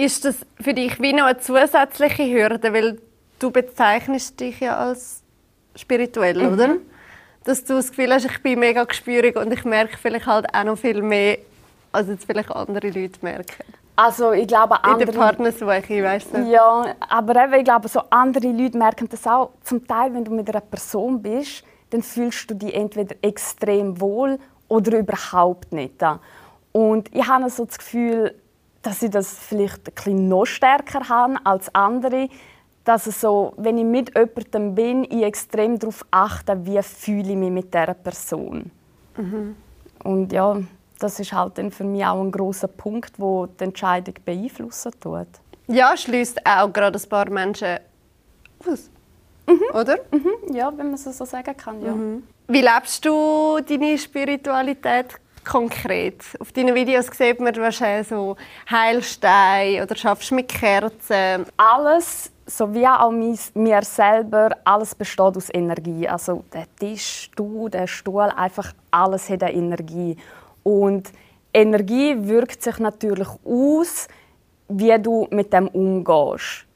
Ist 0.00 0.24
das 0.24 0.36
für 0.58 0.72
dich 0.72 0.98
wie 1.02 1.12
noch 1.12 1.26
eine 1.26 1.38
zusätzliche 1.38 2.24
Hürde, 2.24 2.72
weil 2.72 2.98
du 3.38 3.50
bezeichnest 3.50 4.40
dich 4.40 4.58
ja 4.60 4.78
als 4.78 5.22
spirituell, 5.76 6.38
mhm. 6.38 6.52
oder? 6.54 6.76
Dass 7.44 7.64
du 7.64 7.74
das 7.74 7.90
Gefühl 7.90 8.10
hast, 8.14 8.24
ich 8.24 8.42
bin 8.42 8.60
mega 8.60 8.84
gespürig 8.84 9.36
und 9.36 9.52
ich 9.52 9.62
merke 9.66 9.98
vielleicht 9.98 10.26
halt 10.26 10.46
auch 10.54 10.64
noch 10.64 10.78
viel 10.78 11.02
mehr, 11.02 11.36
als 11.92 12.08
jetzt 12.08 12.24
vielleicht 12.24 12.50
andere 12.50 12.88
Leute 12.88 13.18
merken. 13.20 13.62
Also 13.94 14.32
ich 14.32 14.48
glaube 14.48 14.82
andere... 14.82 15.02
In 15.02 15.12
der 15.12 15.18
Partnersuche, 15.18 16.02
weißt 16.02 16.28
du? 16.32 16.50
Ja, 16.50 16.94
aber 17.06 17.44
eben, 17.44 17.54
ich 17.54 17.64
glaube, 17.64 17.86
so 17.88 18.00
andere 18.08 18.48
Leute 18.52 18.78
merken 18.78 19.06
das 19.10 19.26
auch. 19.26 19.50
Zum 19.64 19.86
Teil, 19.86 20.14
wenn 20.14 20.24
du 20.24 20.30
mit 20.30 20.48
einer 20.48 20.62
Person 20.62 21.20
bist, 21.20 21.62
dann 21.90 22.02
fühlst 22.02 22.50
du 22.50 22.54
dich 22.54 22.74
entweder 22.74 23.16
extrem 23.20 24.00
wohl 24.00 24.38
oder 24.68 24.98
überhaupt 24.98 25.74
nicht. 25.74 26.02
Und 26.72 27.14
ich 27.14 27.28
habe 27.28 27.50
so 27.50 27.66
das 27.66 27.76
Gefühl, 27.76 28.34
dass 28.82 29.02
ich 29.02 29.10
das 29.10 29.38
vielleicht 29.38 29.88
ein 29.88 29.94
bisschen 29.94 30.28
noch 30.28 30.46
stärker 30.46 31.08
habe 31.08 31.34
als 31.44 31.74
andere. 31.74 32.28
Dass 32.84 33.06
es 33.06 33.20
so, 33.20 33.52
wenn 33.56 33.76
ich 33.76 33.84
mit 33.84 34.14
jemandem 34.16 34.74
bin, 34.74 35.04
ich 35.04 35.22
extrem 35.22 35.78
darauf 35.78 36.04
achte, 36.10 36.64
wie 36.64 36.82
fühle 36.82 37.30
ich 37.30 37.36
mich 37.36 37.50
mit 37.50 37.74
dieser 37.74 37.94
Person. 37.94 38.70
Mhm. 39.16 39.54
Und 40.02 40.32
ja, 40.32 40.56
das 40.98 41.20
ist 41.20 41.32
halt 41.32 41.58
dann 41.58 41.70
für 41.70 41.84
mich 41.84 42.04
auch 42.04 42.20
ein 42.20 42.30
großer 42.30 42.68
Punkt, 42.68 43.12
wo 43.18 43.46
die 43.46 43.64
Entscheidung 43.64 44.14
beeinflussen 44.24 44.92
tut. 44.98 45.28
Ja, 45.66 45.96
schließt 45.96 46.44
auch 46.46 46.72
gerade 46.72 46.98
ein 46.98 47.08
paar 47.08 47.28
Menschen 47.30 47.78
aus. 48.66 48.90
Mhm. 49.46 49.62
Oder? 49.74 49.98
Mhm. 50.10 50.54
Ja, 50.54 50.68
wenn 50.76 50.86
man 50.86 50.94
es 50.94 51.04
so 51.04 51.24
sagen 51.24 51.56
kann, 51.56 51.82
ja. 51.82 51.92
Mhm. 51.92 52.22
Wie 52.48 52.62
lebst 52.62 53.04
du 53.04 53.60
deine 53.60 53.96
Spiritualität 53.96 55.20
konkret? 55.44 56.22
Auf 56.38 56.52
deinen 56.52 56.74
Videos 56.74 57.06
sieht 57.06 57.40
man 57.40 57.54
wahrscheinlich 57.56 58.08
so 58.08 58.36
Heilsteine 58.70 59.82
oder 59.82 59.96
schaffst 59.96 60.32
mit 60.32 60.48
Kerzen. 60.48 61.46
Alles, 61.56 62.30
so 62.46 62.72
wie 62.74 62.86
auch 62.86 63.10
mir 63.10 63.82
selber, 63.82 64.56
alles 64.64 64.94
besteht 64.94 65.36
aus 65.36 65.48
Energie. 65.52 66.08
Also 66.08 66.44
der 66.52 66.66
Tisch, 66.78 67.30
du, 67.36 67.68
der 67.68 67.86
Stuhl, 67.86 68.22
einfach 68.22 68.72
alles 68.90 69.28
hat 69.28 69.42
eine 69.42 69.54
Energie. 69.54 70.16
Und 70.62 71.10
Energie 71.52 72.16
wirkt 72.18 72.62
sich 72.62 72.78
natürlich 72.78 73.28
aus, 73.44 74.08
wie 74.68 74.96
du 75.00 75.26
mit 75.30 75.52
dem 75.52 75.68
umgehst. 75.68 76.66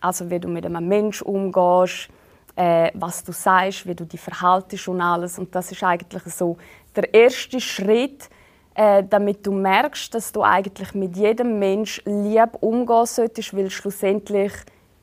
Also 0.00 0.28
wie 0.28 0.40
du 0.40 0.48
mit 0.48 0.66
einem 0.66 0.86
Menschen 0.86 1.26
umgehst, 1.26 2.08
äh, 2.56 2.90
was 2.94 3.24
du 3.24 3.32
sagst, 3.32 3.86
wie 3.86 3.94
du 3.94 4.04
dich 4.04 4.20
verhaltest 4.20 4.88
und 4.88 5.00
alles. 5.00 5.38
Und 5.38 5.54
das 5.54 5.72
ist 5.72 5.82
eigentlich 5.82 6.22
so 6.24 6.56
der 6.96 7.12
erste 7.12 7.60
Schritt, 7.60 8.28
äh, 8.74 9.04
damit 9.08 9.46
du 9.46 9.52
merkst, 9.52 10.14
dass 10.14 10.32
du 10.32 10.42
eigentlich 10.42 10.94
mit 10.94 11.16
jedem 11.16 11.58
Mensch 11.58 12.02
lieb 12.04 12.50
umgehen 12.60 13.06
solltest, 13.06 13.56
weil 13.56 13.70
schlussendlich 13.70 14.52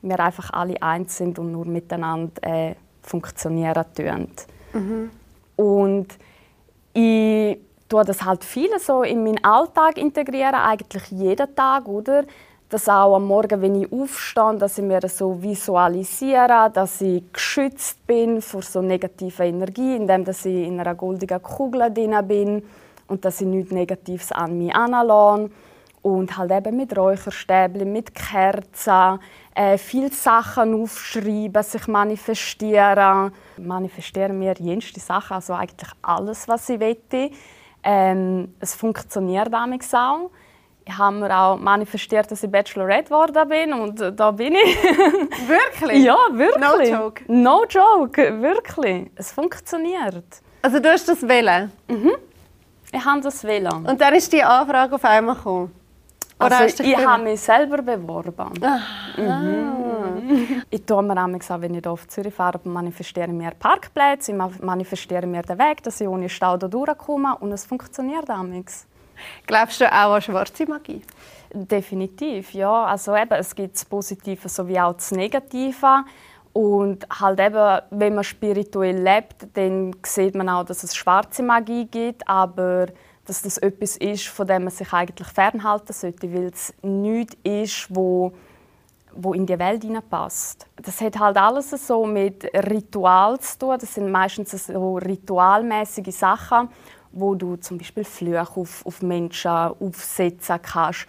wir 0.02 0.20
einfach 0.20 0.50
alle 0.50 0.82
eins 0.82 1.16
sind 1.16 1.38
und 1.38 1.52
nur 1.52 1.64
miteinander 1.64 2.42
äh, 2.42 2.74
funktionieren 3.02 3.84
tun. 3.94 4.28
Mhm. 4.72 5.10
Und 5.56 6.08
ich 6.92 7.58
tue 7.88 8.04
das 8.04 8.24
halt 8.24 8.44
viele 8.44 8.78
so 8.78 9.02
in 9.02 9.22
meinen 9.22 9.44
Alltag 9.44 9.96
integrieren, 9.98 10.54
eigentlich 10.54 11.10
jeden 11.10 11.54
Tag, 11.54 11.86
oder? 11.88 12.24
Dass 12.72 12.88
auch 12.88 13.16
am 13.16 13.26
Morgen, 13.26 13.60
wenn 13.60 13.82
ich 13.82 13.92
aufstehe, 13.92 14.56
dass 14.56 14.78
ich 14.78 14.84
mir 14.84 15.00
so 15.06 15.42
visualisiere, 15.42 16.70
dass 16.72 17.02
ich 17.02 17.22
geschützt 17.30 18.06
bin 18.06 18.40
vor 18.40 18.62
so 18.62 18.80
negativer 18.80 19.44
Energie, 19.44 19.96
indem 19.96 20.24
dass 20.24 20.46
ich 20.46 20.66
in 20.66 20.80
einer 20.80 20.94
goldenen 20.94 21.42
Kugel 21.42 21.92
drin 21.92 22.16
bin 22.26 22.62
und 23.08 23.24
dass 23.24 23.42
ich 23.42 23.46
nichts 23.46 23.72
Negatives 23.72 24.32
an 24.32 24.56
mich 24.56 24.74
anlasse. 24.74 25.50
Und 26.00 26.36
halt 26.36 26.50
eben 26.50 26.76
mit 26.78 26.96
Räucherstäbchen, 26.96 27.92
mit 27.92 28.12
Kerzen, 28.12 29.20
äh, 29.54 29.78
viele 29.78 30.10
Sachen 30.10 30.82
aufschreiben, 30.82 31.62
sich 31.62 31.86
manifestieren. 31.86 33.32
Manifestieren 33.58 34.38
mir 34.38 34.54
jenste 34.58 34.98
Sachen, 34.98 35.34
also 35.34 35.52
eigentlich 35.52 35.90
alles, 36.00 36.48
was 36.48 36.68
ich 36.70 36.80
will. 36.80 37.30
Ähm, 37.84 38.54
es 38.58 38.74
funktioniert 38.74 39.52
damit 39.52 39.84
auch 39.94 40.30
haben 40.90 41.20
wir 41.20 41.36
auch 41.36 41.58
manifestiert, 41.58 42.30
dass 42.30 42.42
ich 42.42 42.50
Bachelorette 42.50 43.04
geworden 43.04 43.48
bin 43.48 43.72
und 43.72 44.00
äh, 44.00 44.12
da 44.12 44.30
bin 44.30 44.54
ich. 44.54 44.82
wirklich? 45.48 46.04
Ja, 46.04 46.16
wirklich. 46.32 46.90
No 46.90 46.98
joke? 46.98 47.24
No 47.28 47.64
joke, 47.68 48.42
wirklich. 48.42 49.10
Es 49.16 49.32
funktioniert. 49.32 50.24
Also 50.62 50.78
du 50.78 50.90
hast 50.90 51.08
das 51.08 51.26
wählen? 51.26 51.72
Mhm. 51.88 52.12
Ich 52.92 53.04
habe 53.04 53.20
das 53.20 53.42
wählen. 53.44 53.86
Und 53.86 54.00
dann 54.00 54.14
ist 54.14 54.32
die 54.32 54.42
Anfrage 54.42 54.94
auf 54.94 55.04
einmal 55.04 55.34
gekommen? 55.34 55.72
Oder 56.38 56.58
also 56.58 56.82
ich 56.82 56.96
habe 56.96 57.22
mich 57.22 57.40
selber 57.40 57.82
beworben. 57.82 58.52
Ah. 58.62 58.80
Mhm. 59.16 60.62
Ich 60.70 60.84
tue 60.84 61.02
mir 61.02 61.16
auch, 61.16 61.60
wenn 61.60 61.74
ich 61.74 61.82
hier 61.82 61.92
auf 61.92 62.08
Zürich 62.08 62.34
fahre, 62.34 62.60
manifestiere 62.64 63.28
mir 63.28 63.52
Parkplätze, 63.58 64.32
ich 64.32 64.62
manifestiere 64.62 65.26
mir 65.26 65.42
den 65.42 65.58
Weg, 65.58 65.82
dass 65.82 66.00
ich 66.00 66.08
ohne 66.08 66.28
Stau 66.28 66.56
da 66.56 66.68
durchkomme 66.68 67.36
und 67.38 67.52
es 67.52 67.64
funktioniert 67.64 68.28
amigs. 68.30 68.86
Glaubst 69.46 69.80
du 69.80 69.86
auch 69.86 70.14
an 70.14 70.22
schwarze 70.22 70.66
Magie? 70.66 71.02
Definitiv, 71.52 72.54
ja. 72.54 72.84
Also 72.84 73.14
eben, 73.14 73.32
es 73.32 73.54
gibt 73.54 73.74
das 73.74 73.84
Positive 73.84 74.48
sowie 74.48 74.80
auch 74.80 74.94
das 74.94 75.10
Negative. 75.10 76.04
Und 76.52 77.06
halt 77.20 77.40
eben, 77.40 77.80
wenn 77.90 78.14
man 78.14 78.24
spirituell 78.24 78.98
lebt, 79.02 79.46
dann 79.54 79.94
sieht 80.04 80.34
man 80.34 80.48
auch, 80.48 80.64
dass 80.64 80.82
es 80.82 80.94
schwarze 80.94 81.42
Magie 81.42 81.86
gibt, 81.86 82.28
aber 82.28 82.86
dass 83.24 83.42
das 83.42 83.58
etwas 83.58 83.96
ist, 83.96 84.28
von 84.28 84.46
dem 84.46 84.64
man 84.64 84.70
sich 84.70 84.92
eigentlich 84.92 85.28
fernhalten 85.28 85.92
sollte, 85.92 86.32
weil 86.32 86.46
es 86.52 86.74
nichts 86.82 87.36
ist, 87.42 87.86
wo, 87.94 88.32
wo 89.14 89.32
in 89.32 89.46
die 89.46 89.58
Welt 89.58 89.82
hineinpasst. 89.82 90.66
Das 90.76 91.00
hat 91.00 91.18
halt 91.18 91.36
alles 91.36 91.70
so 91.70 92.04
mit 92.04 92.44
Ritual 92.54 93.38
zu 93.40 93.58
tun. 93.58 93.76
Das 93.80 93.94
sind 93.94 94.10
meistens 94.10 94.66
so 94.66 94.96
ritualmäßige 94.96 96.14
Sachen, 96.14 96.68
wo 97.12 97.34
du 97.34 97.56
zum 97.56 97.78
Beispiel 97.78 98.04
Flüche 98.04 98.46
auf, 98.56 98.84
auf 98.84 99.02
Menschen 99.02 99.50
aufsetzen 99.50 100.60
kannst. 100.62 101.06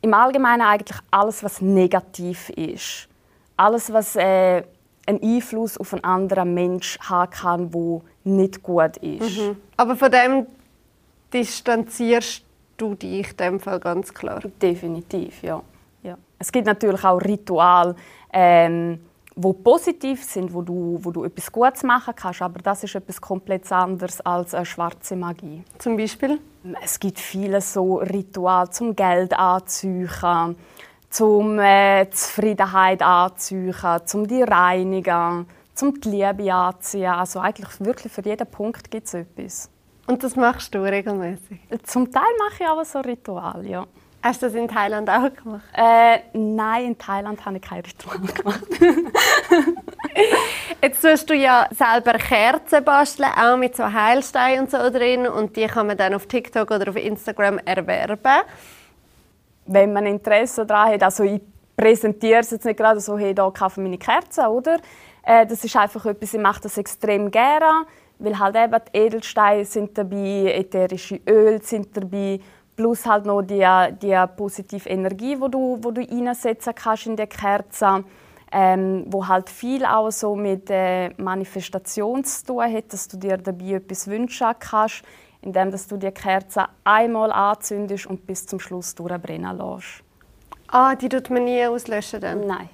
Im 0.00 0.14
Allgemeinen 0.14 0.62
eigentlich 0.62 0.98
alles, 1.10 1.42
was 1.42 1.60
negativ 1.60 2.50
ist 2.50 3.08
alles, 3.56 3.92
was 3.92 4.16
äh, 4.16 4.62
einen 5.06 5.22
Einfluss 5.22 5.78
auf 5.78 5.92
einen 5.92 6.04
anderen 6.04 6.54
Mensch 6.54 6.98
haben 7.00 7.30
kann, 7.30 7.74
wo 7.74 8.02
nicht 8.24 8.62
gut 8.62 8.96
ist. 8.98 9.38
Mhm. 9.38 9.56
Aber 9.76 9.96
von 9.96 10.10
dem 10.10 10.46
distanzierst 11.32 12.44
du 12.76 12.94
dich 12.94 13.30
in 13.30 13.36
dem 13.36 13.60
Fall 13.60 13.80
ganz 13.80 14.12
klar? 14.12 14.40
Definitiv, 14.60 15.42
ja. 15.42 15.62
ja. 16.02 16.16
Es 16.38 16.50
gibt 16.52 16.66
natürlich 16.66 17.04
auch 17.04 17.18
Rituale, 17.18 17.94
ähm, 18.32 19.00
wo 19.34 19.52
positiv 19.52 20.22
sind, 20.24 20.52
wo 20.52 20.62
du, 20.62 20.98
wo 21.00 21.10
du 21.10 21.24
etwas 21.24 21.50
Gutes 21.50 21.82
machen 21.82 22.14
kannst, 22.14 22.42
aber 22.42 22.60
das 22.60 22.84
ist 22.84 22.94
etwas 22.94 23.20
komplett 23.20 23.70
anderes 23.72 24.20
als 24.20 24.54
eine 24.54 24.66
schwarze 24.66 25.16
Magie. 25.16 25.62
Zum 25.78 25.96
Beispiel? 25.96 26.40
Es 26.82 27.00
gibt 27.00 27.18
viele 27.18 27.60
so 27.60 27.96
Rituale 27.96 28.70
zum 28.70 28.94
Geld 28.94 29.32
anziehen, 29.32 30.08
zum 31.10 31.58
äh, 31.58 32.08
Zufriedenheit 32.10 33.02
anziehen, 33.02 33.74
zum 34.04 34.26
die 34.26 34.42
reinigen, 34.42 35.46
zum 35.74 36.00
die 36.00 36.10
Liebe 36.10 36.52
anziehen. 36.52 37.10
Also 37.10 37.40
eigentlich 37.40 37.80
wirklich 37.80 38.12
für 38.12 38.24
jeden 38.24 38.46
Punkt 38.46 38.90
gibt 38.90 39.06
es 39.06 39.14
etwas. 39.14 39.70
Und 40.06 40.22
das 40.22 40.36
machst 40.36 40.74
du 40.74 40.82
regelmäßig? 40.82 41.60
Zum 41.84 42.10
Teil 42.10 42.22
mache 42.38 42.64
ich 42.64 42.68
aber 42.68 42.84
so 42.84 43.00
Ritual, 43.00 43.66
ja. 43.66 43.86
Hast 44.22 44.42
du 44.42 44.46
das 44.46 44.54
in 44.54 44.68
Thailand 44.68 45.10
auch 45.10 45.34
gemacht? 45.34 45.64
Äh, 45.74 46.20
nein, 46.32 46.86
in 46.86 46.98
Thailand 46.98 47.44
habe 47.44 47.56
ich 47.56 47.62
kein 47.62 47.80
Ritual 47.80 48.18
gemacht. 48.18 48.62
Jetzt 50.82 51.02
tust 51.02 51.28
du 51.28 51.34
ja 51.34 51.66
selber 51.70 52.14
Kerzen 52.18 52.84
basteln, 52.84 53.30
auch 53.36 53.56
mit 53.56 53.76
so 53.76 53.92
Heilsteinen 53.92 54.60
und 54.60 54.70
so 54.70 54.90
drin. 54.90 55.26
Und 55.26 55.56
die 55.56 55.66
kann 55.66 55.88
man 55.88 55.96
dann 55.96 56.14
auf 56.14 56.26
TikTok 56.26 56.70
oder 56.70 56.90
auf 56.90 56.96
Instagram 56.96 57.58
erwerben 57.58 58.44
wenn 59.66 59.92
man 59.92 60.06
Interesse 60.06 60.66
daran 60.66 60.92
hat, 60.92 61.02
also 61.02 61.24
ich 61.24 61.40
präsentiere 61.76 62.40
es 62.40 62.50
jetzt 62.50 62.64
nicht 62.64 62.76
gerade 62.76 63.00
so, 63.00 63.18
hey, 63.18 63.34
da 63.34 63.50
kaufe 63.50 63.80
meine 63.80 63.98
Kerzen, 63.98 64.46
oder? 64.46 64.78
Äh, 65.24 65.46
das 65.46 65.64
ist 65.64 65.76
einfach 65.76 66.04
etwas, 66.06 66.34
ich 66.34 66.40
mache 66.40 66.62
das 66.62 66.78
extrem 66.78 67.30
gerne, 67.30 67.86
weil 68.18 68.38
halt 68.38 68.56
eben 68.56 68.80
die 68.92 68.98
Edelsteine 68.98 69.64
sind 69.64 69.96
dabei, 69.96 70.52
ätherische 70.54 71.20
Öle 71.28 71.62
sind 71.62 71.96
dabei, 71.96 72.40
plus 72.76 73.06
halt 73.06 73.26
noch 73.26 73.42
die, 73.42 73.66
die 74.00 74.24
positive 74.36 74.88
Energie, 74.88 75.36
die 75.36 75.50
du, 75.50 75.78
wo 75.80 75.90
du 75.90 76.00
einsetzen 76.00 76.74
kannst 76.74 77.06
in 77.06 77.16
die 77.16 77.26
Kerzen, 77.26 78.04
ähm, 78.50 79.04
wo 79.08 79.26
halt 79.26 79.48
viel 79.48 79.84
auch 79.84 80.10
so 80.10 80.34
mit 80.34 80.68
äh, 80.70 81.10
Manifestation 81.16 82.24
zu 82.24 82.46
tun 82.46 82.72
hat, 82.72 82.92
dass 82.92 83.08
du 83.08 83.16
dir 83.16 83.36
dabei 83.38 83.74
etwas 83.74 84.06
wünschen 84.06 84.48
kannst 84.58 85.02
indem 85.42 85.70
dass 85.70 85.86
du 85.88 85.96
die 85.96 86.10
Kerze 86.10 86.66
einmal 86.84 87.30
anzündest 87.32 88.06
und 88.06 88.26
bis 88.26 88.46
zum 88.46 88.60
Schluss 88.60 88.94
durchbrennen 88.94 89.56
lässt. 89.58 90.02
Ah, 90.68 90.94
die 90.94 91.08
tut 91.08 91.28
man 91.30 91.44
nie 91.44 91.66
auslöschen 91.66 92.20
dann? 92.20 92.46
Nein. 92.46 92.68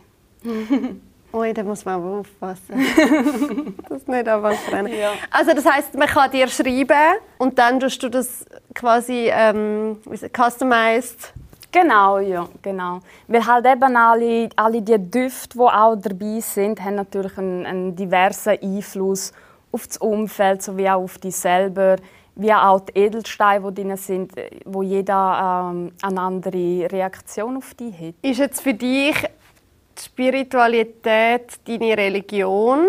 Ui, 1.32 1.52
da 1.52 1.62
muss 1.62 1.84
man 1.84 1.94
aber 1.96 2.20
aufpassen. 2.20 2.74
das 3.88 4.06
nicht 4.06 4.28
anfangen 4.28 4.92
ja. 4.94 5.12
Also 5.30 5.52
das 5.52 5.64
heißt, 5.64 5.94
man 5.94 6.08
kann 6.08 6.30
dir 6.30 6.48
schreiben 6.48 7.18
und 7.38 7.58
dann 7.58 7.80
tust 7.80 8.02
du 8.02 8.08
das 8.08 8.46
quasi 8.78 9.30
ähm, 9.32 9.98
customized 10.32 11.32
Genau, 11.70 12.18
ja, 12.18 12.48
genau. 12.62 13.00
Weil 13.26 13.46
halt 13.46 13.66
eben 13.66 13.94
alle, 13.94 14.48
alle 14.56 14.80
die 14.80 14.98
Düfte, 14.98 15.58
die 15.58 15.60
auch 15.60 15.96
dabei 15.96 16.40
sind, 16.40 16.82
haben 16.82 16.94
natürlich 16.94 17.36
einen, 17.36 17.66
einen 17.66 17.94
diversen 17.94 18.58
Einfluss 18.62 19.32
auf 19.70 19.86
das 19.86 19.98
Umfeld 19.98 20.62
sowie 20.62 20.88
auch 20.88 21.02
auf 21.02 21.18
dich 21.18 21.36
selber 21.36 21.96
wie 22.36 22.52
auch 22.52 22.80
die 22.80 23.00
Edelsteine, 23.00 23.72
die 23.72 23.82
drin 23.82 23.96
sind, 23.96 24.32
wo 24.64 24.82
jeder 24.82 25.72
ähm, 25.72 25.92
eine 26.00 26.20
andere 26.20 26.88
Reaktion 26.90 27.56
auf 27.56 27.74
die 27.74 27.92
hat. 27.92 28.14
Ist 28.22 28.38
jetzt 28.38 28.60
für 28.60 28.74
dich 28.74 29.16
die 29.20 30.02
Spiritualität 30.02 31.58
deine 31.66 31.98
Religion 31.98 32.86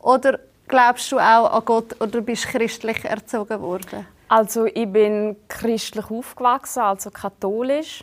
oder 0.00 0.38
glaubst 0.68 1.10
du 1.10 1.18
auch 1.18 1.52
an 1.52 1.62
Gott 1.64 2.00
oder 2.00 2.20
bist 2.20 2.46
christlich 2.46 3.04
erzogen 3.04 3.60
worden? 3.60 4.06
Also 4.34 4.64
ich 4.64 4.90
bin 4.90 5.36
christlich 5.46 6.10
aufgewachsen, 6.10 6.80
also 6.80 7.10
katholisch. 7.10 8.02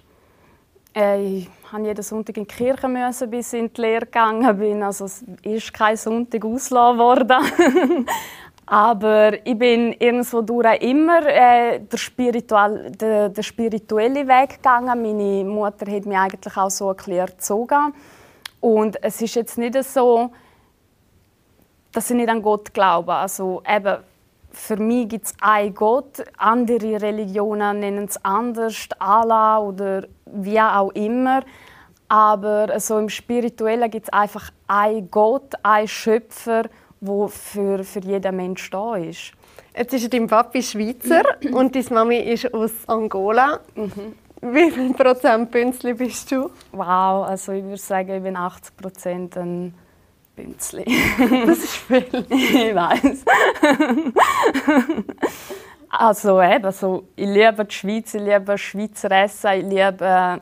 Äh, 0.95 1.39
ich 1.39 1.49
musste 1.71 1.87
jeden 1.87 2.03
Sonntag 2.03 2.37
in 2.37 2.43
die 2.43 2.53
Kirche, 2.53 2.87
müssen, 2.87 3.31
bis 3.31 3.51
ich 3.51 3.59
in 3.61 3.73
die 3.73 3.81
Lehre 3.81 4.05
gegangen 4.05 4.59
bin. 4.59 4.83
Also 4.83 5.05
es 5.05 5.25
ist 5.41 5.73
kein 5.73 5.97
Sonntag 5.97 6.45
ausgelassen 6.45 6.99
worden. 6.99 8.05
Aber 8.67 9.43
ich 9.43 9.57
bin 9.57 9.93
irgendwo 9.93 10.43
durch 10.43 10.79
immer 10.83 11.25
äh, 11.25 11.79
der, 11.79 11.97
spiritual, 11.97 12.91
der, 12.91 13.29
der, 13.29 13.41
spirituelle 13.41 14.27
Weg 14.27 14.57
gegangen. 14.57 15.01
Meine 15.01 15.43
Mutter 15.43 15.91
hat 15.91 16.05
mich 16.05 16.15
eigentlich 16.15 16.55
auch 16.55 16.69
so 16.69 16.95
ein 16.95 17.11
erzogen. 17.11 17.91
Und 18.59 19.03
es 19.03 19.19
ist 19.19 19.33
jetzt 19.33 19.57
nicht 19.57 19.83
so, 19.83 20.29
dass 21.91 22.11
ich 22.11 22.15
nicht 22.15 22.29
an 22.29 22.43
Gott 22.43 22.71
glaube. 22.71 23.15
Also 23.15 23.63
eben, 23.67 23.97
für 24.51 24.77
mich 24.77 25.09
gibt 25.09 25.25
es 25.27 25.33
einen 25.41 25.73
Gott. 25.73 26.23
Andere 26.37 27.01
Religionen 27.01 27.79
nennen 27.79 28.05
es 28.05 28.23
anders, 28.23 28.87
Allah 28.99 29.59
oder 29.59 30.07
wie 30.25 30.59
auch 30.59 30.91
immer. 30.91 31.41
Aber 32.07 32.79
so 32.79 32.97
im 32.97 33.09
Spirituellen 33.09 33.89
gibt 33.91 34.07
es 34.07 34.13
einfach 34.13 34.51
einen 34.67 35.11
Gott, 35.11 35.53
einen 35.63 35.87
Schöpfer 35.87 36.63
wo 37.01 37.27
für, 37.27 37.83
für 37.83 37.99
jeden 37.99 38.35
Mensch 38.35 38.69
da 38.69 38.95
ist. 38.95 39.31
Jetzt 39.75 39.93
ist 39.93 40.13
dein 40.13 40.27
Papi 40.27 40.61
Schweizer 40.61 41.23
und 41.51 41.75
deine 41.75 41.85
Mami 41.91 42.17
ist 42.17 42.53
aus 42.53 42.71
Angola. 42.87 43.59
Mhm. 43.75 44.15
Wie 44.41 44.71
viel 44.71 44.93
Prozent 44.93 45.51
Bünzli 45.51 45.93
bist 45.93 46.31
du? 46.31 46.49
Wow, 46.71 47.27
also 47.27 47.51
ich 47.51 47.63
würde 47.63 47.77
sagen, 47.77 48.15
ich 48.15 48.23
bin 48.23 48.37
80 48.37 48.77
Prozent 48.77 49.37
ein 49.37 49.73
Bünzli. 50.39 50.85
Das 51.45 51.57
ist 51.57 51.75
viel. 51.75 52.05
ich 52.29 52.75
weiß. 52.75 53.25
also 55.89 56.41
eben, 56.41 56.65
also, 56.65 57.03
ich 57.15 57.27
liebe 57.27 57.65
die 57.65 57.75
Schweiz, 57.75 58.13
ich 58.13 58.21
liebe 58.21 58.57
Schweizer 58.57 59.11
Essen, 59.11 59.51
ich 59.53 59.63
liebe 59.65 60.39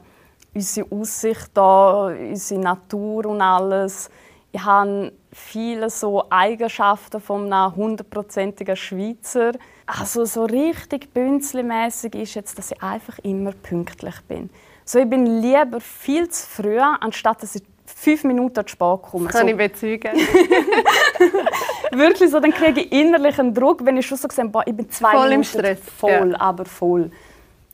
unsere 0.53 0.91
Aussicht 0.91 1.51
hier, 1.53 2.17
unsere 2.29 2.61
Natur 2.61 3.25
und 3.25 3.41
alles. 3.41 4.09
Ich 4.51 4.63
habe 4.63 5.11
viele 5.31 5.89
so 5.89 6.23
Eigenschaften 6.29 7.19
von 7.19 7.51
einem 7.51 7.75
hundertprozentigen 7.75 8.75
Schweizer. 8.75 9.53
Also 9.85 10.25
so 10.25 10.45
richtig 10.45 11.13
bünzlimäßig 11.13 12.15
ist 12.15 12.35
jetzt, 12.35 12.57
dass 12.57 12.71
ich 12.71 12.81
einfach 12.81 13.19
immer 13.19 13.51
pünktlich 13.51 14.15
bin. 14.27 14.49
So, 14.85 14.99
ich 14.99 15.09
bin 15.09 15.41
lieber 15.41 15.81
viel 15.81 16.29
zu 16.29 16.45
früh, 16.47 16.79
anstatt 16.79 17.43
dass 17.43 17.55
ich 17.55 17.63
fünf 17.97 18.23
Minuten 18.25 18.63
zu 18.63 18.71
spät 18.71 19.01
komme. 19.01 19.25
Das 19.25 19.33
kann 19.33 19.47
so. 19.47 19.47
ich 19.47 19.57
bezeugen. 19.57 20.11
Wirklich 21.91 22.29
so, 22.29 22.39
dann 22.39 22.51
kriege 22.51 22.81
ich 22.81 22.91
innerlichen 22.91 23.53
Druck, 23.53 23.83
wenn 23.83 23.97
ich 23.97 24.05
schon 24.05 24.19
so 24.19 24.27
sehe, 24.29 24.51
ich 24.65 24.75
bin 24.75 24.89
zwei 24.91 25.11
voll 25.11 25.29
Minuten 25.29 25.33
im 25.33 25.43
Stress. 25.43 25.79
voll, 25.97 26.31
ja. 26.31 26.39
aber 26.39 26.65
voll. 26.65 27.11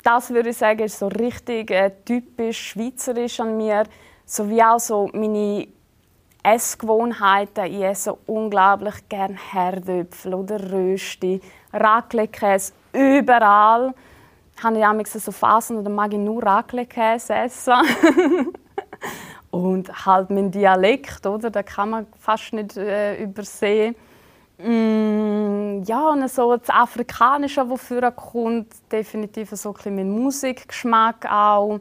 Das 0.02 0.30
würde 0.34 0.50
ich 0.50 0.58
sagen, 0.58 0.80
ist 0.80 0.98
so 0.98 1.08
richtig 1.08 1.72
äh, 1.72 1.92
typisch 2.06 2.70
schweizerisch 2.70 3.40
an 3.42 3.58
mir, 3.58 3.84
so 4.26 4.50
wie 4.50 4.64
auch 4.64 4.80
so 4.80 5.10
meine 5.14 5.68
Essgewohnheiten. 6.42 7.66
Ich 7.66 7.84
esse 7.84 8.14
unglaublich 8.26 9.08
gerne 9.10 9.36
Herdöpfel 9.52 10.34
oder 10.36 10.72
Rösti, 10.72 11.42
Raclette-Käse, 11.74 12.72
überall. 12.94 13.94
Habe 14.64 14.78
ich 14.78 14.84
manchmal 14.84 15.06
so 15.06 15.32
Phasen, 15.32 15.80
oder 15.80 15.90
mag 15.90 16.14
ich 16.14 16.20
nur 16.20 16.42
Raclette-Käse 16.42 17.34
essen. 17.34 17.74
und 19.54 20.06
halt 20.06 20.32
mein 20.32 20.50
Dialekt, 20.50 21.28
oder? 21.28 21.52
Den 21.52 21.64
kann 21.64 21.92
man 21.92 22.08
fast 22.20 22.54
nicht 22.54 22.76
äh, 22.76 23.22
übersehen. 23.22 23.96
Mm, 24.58 25.84
ja, 25.84 26.10
und 26.10 26.28
so 26.28 26.58
das 26.58 26.70
Afrikanische, 26.72 27.64
das 27.64 28.16
kommt, 28.16 28.74
definitiv 28.92 29.52
so 29.52 29.70
ein 29.70 29.74
bisschen 29.76 29.96
mein 29.96 30.10
Musikgeschmack 30.10 31.32
auch. 31.32 31.80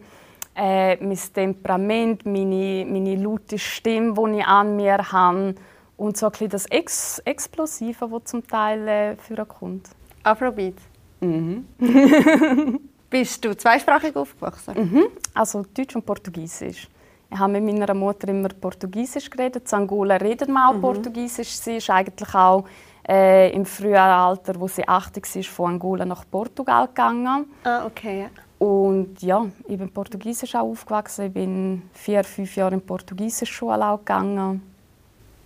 äh, 0.54 0.96
mein 0.96 1.18
Temperament, 1.32 2.26
meine, 2.26 2.84
meine 2.86 3.16
laute 3.16 3.58
Stimme, 3.58 4.12
die 4.12 4.40
ich 4.40 4.44
an 4.44 4.76
mir 4.76 4.98
habe 5.10 5.54
und 5.96 6.18
so 6.18 6.26
ein 6.26 6.48
das 6.50 6.66
Ex 6.66 7.20
Explosive, 7.24 8.06
das 8.06 8.24
zum 8.24 8.46
Teil 8.46 8.86
äh, 8.86 9.16
vorkommt. 9.16 9.88
Afrobeat? 10.22 10.76
Mhm. 11.20 11.66
Bist 13.08 13.42
du 13.42 13.56
zweisprachig 13.56 14.14
aufgewachsen? 14.14 14.74
Mhm. 14.76 15.04
Also 15.32 15.64
Deutsch 15.74 15.96
und 15.96 16.04
Portugiesisch. 16.04 16.86
Ich 17.32 17.38
habe 17.38 17.58
mit 17.58 17.64
meiner 17.64 17.94
Mutter 17.94 18.28
immer 18.28 18.50
Portugiesisch 18.50 19.30
geredet. 19.30 19.70
In 19.72 19.78
Angola 19.78 20.16
redet 20.16 20.48
man 20.50 20.68
auch 20.68 20.74
mhm. 20.74 20.82
Portugiesisch. 20.82 21.48
Sie 21.48 21.76
ist 21.78 21.88
eigentlich 21.88 22.34
auch 22.34 22.64
äh, 23.08 23.50
im 23.52 23.64
frühen 23.64 23.96
Alter, 23.96 24.60
wo 24.60 24.68
sie 24.68 24.86
80 24.86 25.24
war, 25.34 25.42
von 25.44 25.72
Angola 25.72 26.04
nach 26.04 26.24
Portugal 26.30 26.88
gegangen. 26.88 27.46
Ah, 27.64 27.86
okay. 27.86 28.28
Und 28.58 29.22
ja, 29.22 29.46
ich 29.66 29.78
bin 29.78 29.90
Portugiesisch 29.90 30.54
auch 30.54 30.68
aufgewachsen. 30.68 31.26
Ich 31.26 31.32
bin 31.32 31.82
vier, 31.94 32.22
fünf 32.22 32.54
Jahre 32.54 32.74
in 32.74 32.82
portugiesische 32.82 33.52
Schule 33.52 33.84
auch 33.84 33.98
gegangen. 33.98 34.62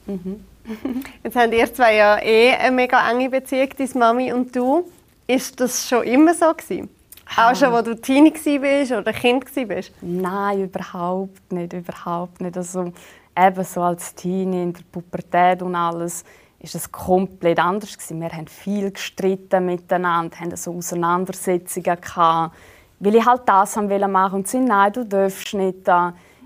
Mhm. 0.07 0.45
Jetzt 1.23 1.37
haben 1.37 1.53
ihr 1.53 1.73
zwei 1.73 1.95
ja 1.95 2.19
eh 2.21 2.53
eine 2.53 2.75
mega 2.75 3.09
enge 3.09 3.31
Beziehung, 3.31 3.69
deine 3.79 3.91
Mami 3.95 4.33
und 4.33 4.55
du. 4.55 4.85
Ist 5.29 5.61
das 5.61 5.89
schon 5.89 6.03
immer 6.03 6.35
so 6.35 6.53
gewesen? 6.53 6.89
Auch 7.35 7.55
schon, 7.55 7.73
als 7.73 7.85
du 7.85 7.97
Teenie 7.97 8.33
warst 8.33 8.93
oder 8.93 9.13
Kind 9.13 9.45
warst? 9.57 9.93
Nein, 10.01 10.63
überhaupt 10.63 11.53
nicht, 11.53 11.73
überhaupt 11.73 12.41
nicht. 12.41 12.57
Also, 12.57 12.93
eben 13.37 13.65
so 13.65 13.83
als 13.83 14.15
Teenie 14.15 14.63
in 14.63 14.73
der 14.73 14.83
Pubertät 14.91 15.63
und 15.63 15.75
alles 15.75 16.25
ist 16.59 16.75
es 16.75 16.91
komplett 16.91 17.59
anders 17.59 17.97
gewesen. 17.97 18.21
Wir 18.21 18.31
haben 18.31 18.47
viel 18.47 18.91
gestritten 18.91 19.67
miteinander, 19.67 20.39
haben 20.41 20.57
so 20.57 20.75
Auseinandersetzungen 20.75 22.01
gehabt, 22.01 22.57
weil 22.99 23.15
ich 23.15 23.27
halt 23.27 23.43
das 23.45 23.77
haben 23.77 24.11
machen 24.11 24.37
und 24.37 24.49
sie 24.49 24.59
nein, 24.59 24.93
du 24.93 25.05
darfst 25.05 25.53
nicht. 25.53 25.89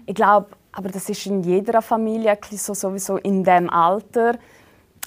Ich 0.06 0.14
glaube, 0.14 0.48
aber 0.72 0.88
das 0.88 1.08
ist 1.08 1.26
in 1.26 1.42
jeder 1.42 1.82
Familie 1.82 2.36
so 2.52 2.74
sowieso 2.74 3.16
in 3.18 3.44
dem 3.44 3.70
Alter. 3.70 4.36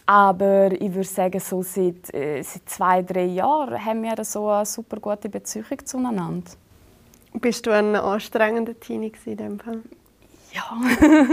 Aber 0.06 0.72
ich 0.74 0.94
würde 0.94 1.08
sagen, 1.08 1.40
so 1.40 1.62
seit, 1.62 2.14
äh, 2.14 2.42
seit 2.42 2.70
zwei, 2.70 3.02
drei 3.02 3.26
Jahren 3.26 3.84
haben 3.84 4.04
wir 4.04 4.24
so 4.26 4.50
eine 4.50 4.66
super 4.66 5.00
gute 5.00 5.30
Beziehung 5.30 5.86
zueinander. 5.86 6.52
Bist 7.34 7.66
du 7.66 7.72
ein 7.72 7.96
anstrengender 7.96 8.80
Teenie 8.80 9.14
in 9.26 9.38
dem 9.38 9.60
Fall? 9.60 9.82
Ja, 10.52 10.78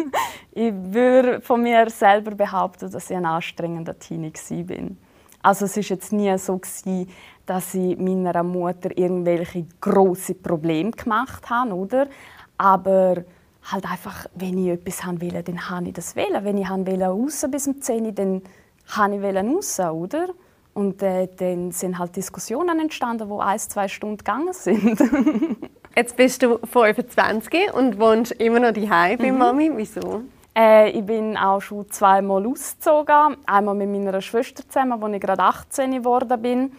ich 0.52 0.72
würde 0.72 1.40
von 1.42 1.62
mir 1.62 1.90
selber 1.90 2.30
behaupten, 2.30 2.90
dass 2.90 3.11
ich 3.11 3.16
ein 3.16 3.26
anstrengender 3.26 3.98
Teenie 3.98 4.33
bin. 4.62 4.96
Also 5.42 5.66
es 5.66 5.76
ist 5.76 5.88
jetzt 5.88 6.12
nie 6.12 6.37
so 6.38 6.56
gewesen, 6.56 7.11
dass 7.44 7.74
ich 7.74 7.98
meiner 7.98 8.42
Mutter 8.42 8.96
irgendwelche 8.96 9.66
große 9.80 10.35
Probleme 10.35 10.92
gemacht 10.92 11.50
habe, 11.50 11.74
oder? 11.74 12.09
Aber 12.56 13.24
halt 13.62 13.90
einfach, 13.90 14.26
wenn 14.34 14.58
ich 14.58 14.72
etwas 14.72 15.04
haben 15.04 15.20
will, 15.20 15.42
dann 15.42 15.70
habe 15.70 15.88
ich 15.88 15.94
das 15.94 16.16
wählen. 16.16 16.44
Wenn 16.44 16.58
ich 16.58 16.68
will 16.68 17.02
raus 17.02 17.44
bis 17.50 17.66
um 17.66 17.80
10 17.80 18.06
Uhr, 18.06 18.12
dann 18.12 18.42
habe 18.88 19.16
ich 19.16 19.22
raus, 19.22 19.80
oder? 19.80 20.28
Und 20.72 21.02
äh, 21.02 21.28
dann 21.36 21.72
sind 21.72 21.98
halt 21.98 22.16
Diskussionen 22.16 22.78
entstanden, 22.78 23.28
die 23.28 23.40
ein, 23.40 23.58
zwei 23.58 23.88
Stunden 23.88 24.18
gegangen 24.18 24.52
sind. 24.52 25.00
Jetzt 25.96 26.16
bist 26.16 26.42
du 26.42 26.58
25 26.58 27.74
und 27.74 27.98
wohnst 27.98 28.32
immer 28.32 28.60
noch 28.60 28.72
daheim 28.72 29.18
bei 29.18 29.32
mhm. 29.32 29.38
Mami. 29.38 29.70
Wieso? 29.74 30.22
Äh, 30.56 30.90
ich 30.90 31.04
bin 31.04 31.36
auch 31.36 31.60
schon 31.60 31.90
zweimal 31.90 32.46
ausgezogen. 32.46 33.36
Einmal 33.46 33.74
mit 33.74 33.90
meiner 33.90 34.20
Schwester 34.20 34.62
zusammen, 34.66 35.02
als 35.02 35.14
ich 35.14 35.20
gerade 35.20 35.42
18 35.42 35.90
geworden 35.90 36.40
bin. 36.40 36.72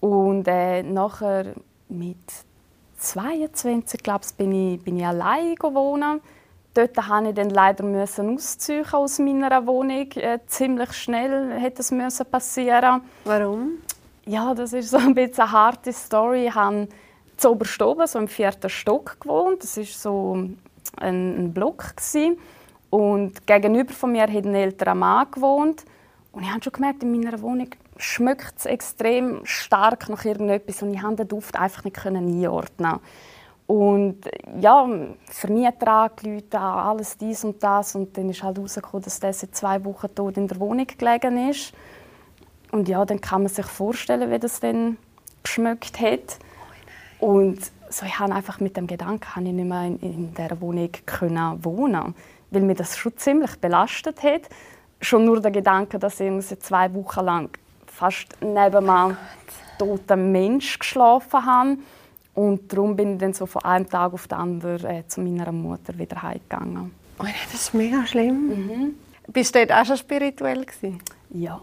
Und 0.00 0.46
äh, 0.46 0.82
nachher 0.82 1.54
mit 1.88 2.18
22, 3.02 4.02
glaube 4.02 4.24
ich, 4.24 4.34
bin 4.34 4.52
ich, 4.52 4.82
bin 4.82 4.98
ich 4.98 5.06
allein 5.06 5.56
wohnen. 5.60 6.20
Dort 6.74 6.96
musste 6.96 7.28
ich 7.28 7.34
dann 7.34 7.50
leider 7.50 7.84
müssen 7.84 8.34
ausziehen 8.34 8.86
aus 8.92 9.18
meiner 9.18 9.66
Wohnung. 9.66 10.10
Äh, 10.12 10.38
ziemlich 10.46 10.92
schnell 10.92 11.50
hätte 11.58 11.82
es 11.82 11.90
müssen 11.90 12.24
passieren. 12.26 13.02
Warum? 13.24 13.72
Ja, 14.24 14.54
das 14.54 14.72
ist 14.72 14.90
so 14.90 14.98
ein 14.98 15.14
bisschen 15.14 15.42
eine 15.42 15.52
harte 15.52 15.92
Story. 15.92 16.46
Ich 16.46 16.54
habe 16.54 16.88
zu 17.36 17.50
Oberstoben, 17.50 18.06
so 18.06 18.18
im 18.18 18.28
vierten 18.28 18.70
Stock 18.70 19.20
gewohnt. 19.20 19.62
Das 19.62 19.76
war 19.76 19.84
so 19.84 20.36
ein, 20.36 20.58
ein 20.96 21.52
Block. 21.52 21.96
Gewesen. 21.96 22.38
Und 22.88 23.46
gegenüber 23.46 23.92
von 23.92 24.12
mir 24.12 24.22
hat 24.22 24.30
ein 24.30 24.54
älterer 24.54 24.94
Mann 24.94 25.30
gewohnt. 25.30 25.84
Und 26.32 26.44
ich 26.44 26.50
habe 26.50 26.62
schon 26.62 26.72
gemerkt, 26.72 27.02
in 27.02 27.12
meiner 27.12 27.40
Wohnung 27.42 27.68
schmeckt 27.98 28.54
es 28.58 28.66
extrem 28.66 29.44
stark 29.44 30.08
nach 30.08 30.24
irgendetwas 30.24 30.82
und 30.82 30.94
ich 30.94 31.00
konnte 31.00 31.24
den 31.24 31.28
Duft 31.28 31.56
einfach 31.56 31.84
nicht 31.84 32.04
einordnen. 32.04 33.00
Und 33.66 34.18
ja, 34.60 34.88
Vermieter 35.26 35.88
angerufen, 35.88 36.56
alles 36.56 37.16
dies 37.16 37.44
und 37.44 37.62
das. 37.62 37.94
Und 37.94 38.16
dann 38.16 38.28
ist 38.28 38.42
halt 38.42 38.56
herausgekommen, 38.56 39.04
dass 39.04 39.20
der 39.20 39.32
seit 39.32 39.54
zwei 39.54 39.84
Wochen 39.84 40.14
tot 40.14 40.36
in 40.36 40.48
der 40.48 40.58
Wohnung 40.58 40.86
gelegen 40.86 41.48
ist. 41.48 41.72
Und 42.70 42.88
ja, 42.88 43.04
dann 43.04 43.20
kann 43.20 43.42
man 43.42 43.52
sich 43.52 43.66
vorstellen, 43.66 44.30
wie 44.30 44.38
das 44.38 44.60
dann 44.60 44.96
geschmeckt 45.42 46.00
hat. 46.00 46.38
Und 47.18 47.60
so, 47.88 48.04
ich 48.04 48.18
habe 48.18 48.34
einfach 48.34 48.58
mit 48.58 48.76
dem 48.76 48.86
Gedanken 48.86 49.46
ich 49.46 49.52
nicht 49.52 49.68
mehr 49.68 49.84
in, 49.84 49.98
in 50.00 50.34
dieser 50.34 50.60
Wohnung 50.60 50.90
können 51.06 51.64
wohnen 51.64 52.14
weil 52.52 52.62
mir 52.62 52.74
das 52.74 52.96
schon 52.96 53.16
ziemlich 53.16 53.56
belastet 53.56 54.22
hat. 54.22 54.42
Schon 55.02 55.24
nur 55.24 55.40
der 55.40 55.50
Gedanke, 55.50 55.98
dass 55.98 56.20
ich 56.20 56.60
zwei 56.60 56.94
Wochen 56.94 57.24
lang 57.24 57.50
fast 57.86 58.28
neben 58.40 58.88
einem 58.88 59.16
toten 59.78 60.32
Mensch 60.32 60.78
geschlafen 60.78 61.44
habe. 61.44 61.76
Und 62.34 62.72
darum 62.72 62.96
bin 62.96 63.14
ich 63.14 63.18
dann 63.18 63.34
so 63.34 63.44
von 63.44 63.62
einem 63.64 63.88
Tag 63.88 64.14
auf 64.14 64.26
den 64.28 64.38
anderen 64.38 64.86
äh, 64.86 65.06
zu 65.06 65.20
meiner 65.20 65.52
Mutter 65.52 65.98
wieder 65.98 66.22
heimgegangen. 66.22 66.94
Oh, 67.18 67.24
das 67.24 67.54
ist 67.54 67.74
mega 67.74 68.06
schlimm. 68.06 68.48
Mhm. 68.48 68.94
Bist 69.28 69.54
du 69.54 69.58
dort 69.58 69.78
auch 69.78 69.84
schon 69.84 69.96
spirituell? 69.96 70.64
Gewesen? 70.64 70.98
Ja. 71.30 71.60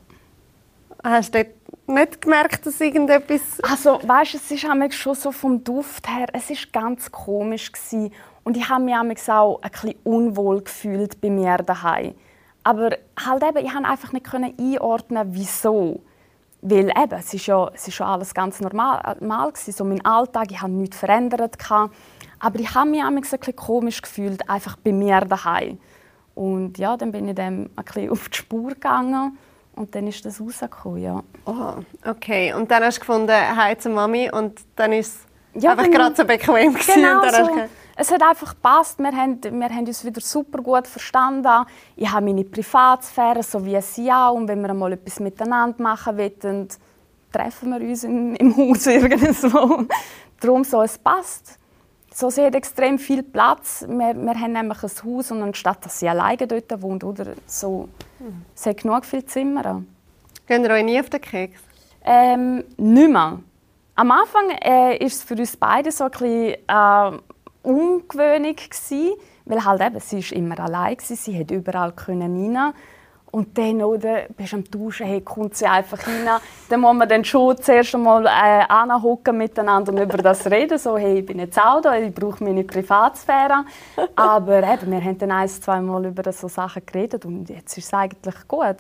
Hast 1.04 1.34
du 1.34 1.44
dort 1.44 1.56
nicht 1.88 2.22
gemerkt, 2.22 2.66
dass 2.66 2.80
irgendetwas... 2.80 3.42
Also, 3.64 4.00
weißt, 4.04 4.36
es 4.36 4.52
ist 4.52 4.66
schon 4.94 5.16
so 5.16 5.32
vom 5.32 5.64
Duft 5.64 6.08
her, 6.08 6.28
es 6.34 6.50
ist 6.50 6.72
ganz 6.72 7.12
komisch 7.12 7.72
gewesen. 7.72 8.14
Und 8.44 8.58
ich 8.58 8.70
habe 8.70 8.84
mich 8.84 8.96
auch 8.96 9.62
ein 9.62 9.72
bisschen 9.72 9.96
unwohl 10.04 10.62
gefühlt 10.62 11.20
bei 11.20 11.30
mir 11.30 11.58
daheim. 11.58 12.14
Aber 12.64 12.90
halt 13.26 13.44
eben, 13.44 13.66
ich 13.66 13.74
konnte 13.74 13.90
einfach 13.90 14.12
nicht 14.12 14.60
einordnen, 14.60 15.28
wieso. 15.32 16.02
Weil 16.62 16.90
eben, 16.90 17.20
es 17.20 17.34
ist 17.34 17.46
ja, 17.46 17.70
es 17.74 17.88
ist 17.88 18.00
ja 18.00 18.06
alles 18.06 18.34
ganz 18.34 18.60
normal, 18.60 19.16
normal 19.20 19.52
gewesen, 19.52 19.72
so 19.72 19.86
mein 19.86 20.04
Alltag, 20.04 20.52
ich 20.52 20.62
habe 20.62 20.74
nichts 20.74 20.98
verändert. 20.98 21.58
Aber 21.72 22.60
ich 22.60 22.76
habe 22.76 22.90
mich 22.90 23.04
ein 23.04 23.16
bisschen 23.16 23.56
komisch 23.56 24.02
gefühlt, 24.02 24.50
einfach 24.50 24.76
bei 24.76 24.92
mir 24.92 25.22
daheim. 25.22 25.80
Und 26.36 26.78
ja, 26.78 26.96
dann 26.98 27.12
bin 27.12 27.28
ich 27.28 27.36
dem 27.36 27.70
ein 27.76 27.86
bisschen 27.86 28.10
auf 28.10 28.30
die 28.30 28.38
Spur 28.38 28.70
gegangen 28.70 29.38
und 29.76 29.96
dann 29.96 30.08
ist 30.08 30.26
das 30.26 30.40
rausgekommen, 30.42 31.02
ja. 31.02 31.24
Oh, 31.46 31.76
okay. 32.06 32.54
Und 32.54 32.70
dann 32.72 32.84
hast 32.84 32.98
du 32.98 33.00
gefunden, 33.02 33.32
«Hi 33.32 33.78
zur 33.78 33.94
Mami» 33.94 34.30
und 34.32 34.60
dann 34.76 34.92
ist 34.94 35.26
es 35.54 35.64
ja, 35.64 35.72
einfach 35.72 35.90
gerade 35.90 36.16
so 36.16 36.26
bequem 36.26 36.74
gewesen. 36.74 36.94
Genau 36.94 37.24
so 37.24 37.62
es 38.00 38.12
hat 38.12 38.24
einfach 38.24 38.52
gepasst. 38.52 38.98
Wir 38.98 39.12
haben, 39.12 39.44
wir 39.44 39.70
haben 39.70 39.86
uns 39.86 40.06
wieder 40.06 40.22
super 40.22 40.62
gut 40.62 40.88
verstanden. 40.88 41.66
Ich 41.98 42.10
habe 42.10 42.26
meine 42.26 42.46
Privatsphäre, 42.46 43.44
so 43.44 43.66
wie 43.66 43.80
sie 43.82 44.10
auch. 44.10 44.36
Und 44.36 44.48
wenn 44.48 44.62
wir 44.62 44.74
mal 44.74 44.94
etwas 44.94 45.20
miteinander 45.20 45.84
machen 45.84 46.18
wollen, 46.18 46.70
treffen 47.30 47.70
wir 47.72 47.82
uns 47.82 48.06
im, 48.06 48.36
im 48.40 48.56
Haus 48.56 48.88
irgendwo. 48.88 49.84
Darum 50.40 50.64
so, 50.64 50.82
es 50.82 50.98
passt. 50.98 51.60
So, 52.14 52.30
sie 52.30 52.46
hat 52.46 52.56
extrem 52.56 52.98
viel 52.98 53.22
Platz. 53.22 53.86
Wir, 53.86 54.16
wir 54.16 54.40
haben 54.40 54.54
nämlich 54.54 54.82
ein 54.82 54.92
Haus 55.04 55.32
und 55.32 55.42
anstatt 55.42 55.86
dass 55.86 56.00
sie 56.00 56.08
alleine 56.08 56.48
dort 56.48 56.82
wohnt, 56.82 57.04
oder 57.04 57.34
so, 57.46 57.90
sie 58.56 58.70
hat 58.70 58.78
genug 58.78 59.06
viele 59.06 59.26
Zimmer. 59.26 59.84
Gehen 60.48 60.64
wir 60.64 60.70
euch 60.70 60.86
nie 60.86 61.00
auf 61.02 61.10
den 61.10 61.20
Keks? 61.20 61.60
Ähm, 62.06 62.64
nicht 62.78 63.10
mehr. 63.10 63.40
Am 63.96 64.12
Anfang 64.12 64.52
äh, 64.64 64.98
ist 65.06 65.18
es 65.18 65.24
für 65.24 65.36
uns 65.36 65.58
beide 65.58 65.92
so 65.92 66.06
ein 66.06 66.12
bisschen, 66.12 66.56
äh, 66.68 67.20
ungewöhnlich 67.70 68.70
gewesen, 68.70 69.14
weil 69.46 69.64
halt 69.64 69.82
eben, 69.82 70.00
sie 70.00 70.20
ist 70.20 70.32
immer 70.32 70.60
allein 70.60 70.98
gewesen, 70.98 71.16
sie 71.16 71.40
hat 71.40 71.52
überall 71.52 71.92
können 71.94 72.56
rein. 72.56 72.74
Und 73.32 73.56
dann, 73.60 73.84
oder, 73.84 74.24
bist 74.36 74.56
am 74.56 74.64
Duschen, 74.64 75.06
hey, 75.06 75.22
kommt 75.22 75.56
sie 75.56 75.68
einfach 75.68 76.00
rein. 76.08 76.28
Dann 76.68 76.80
muss 76.80 76.96
man 76.96 77.08
dann 77.08 77.24
schon 77.24 77.58
zuerst 77.58 77.94
einmal 77.94 78.26
äh, 78.26 79.32
miteinander 79.32 79.92
und 79.92 80.00
über 80.00 80.18
das 80.18 80.50
reden. 80.50 80.80
So, 80.80 80.98
hey, 80.98 81.20
ich 81.20 81.26
bin 81.26 81.38
jetzt 81.38 81.60
auch 81.60 81.80
da, 81.80 81.96
ich 81.96 82.14
brauche 82.14 82.44
meine 82.44 82.64
Privatsphäre. 82.64 83.66
Aber 84.16 84.64
eben, 84.64 84.92
wir 84.92 85.04
haben 85.04 85.18
dann 85.20 85.32
ein, 85.32 85.48
zwei 85.48 85.80
Mal 85.80 86.08
über 86.08 86.32
so 86.32 86.48
Sachen 86.48 86.84
geredet 86.84 87.24
und 87.26 87.50
jetzt 87.50 87.78
ist 87.78 87.86
es 87.86 87.94
eigentlich 87.94 88.48
gut. 88.48 88.78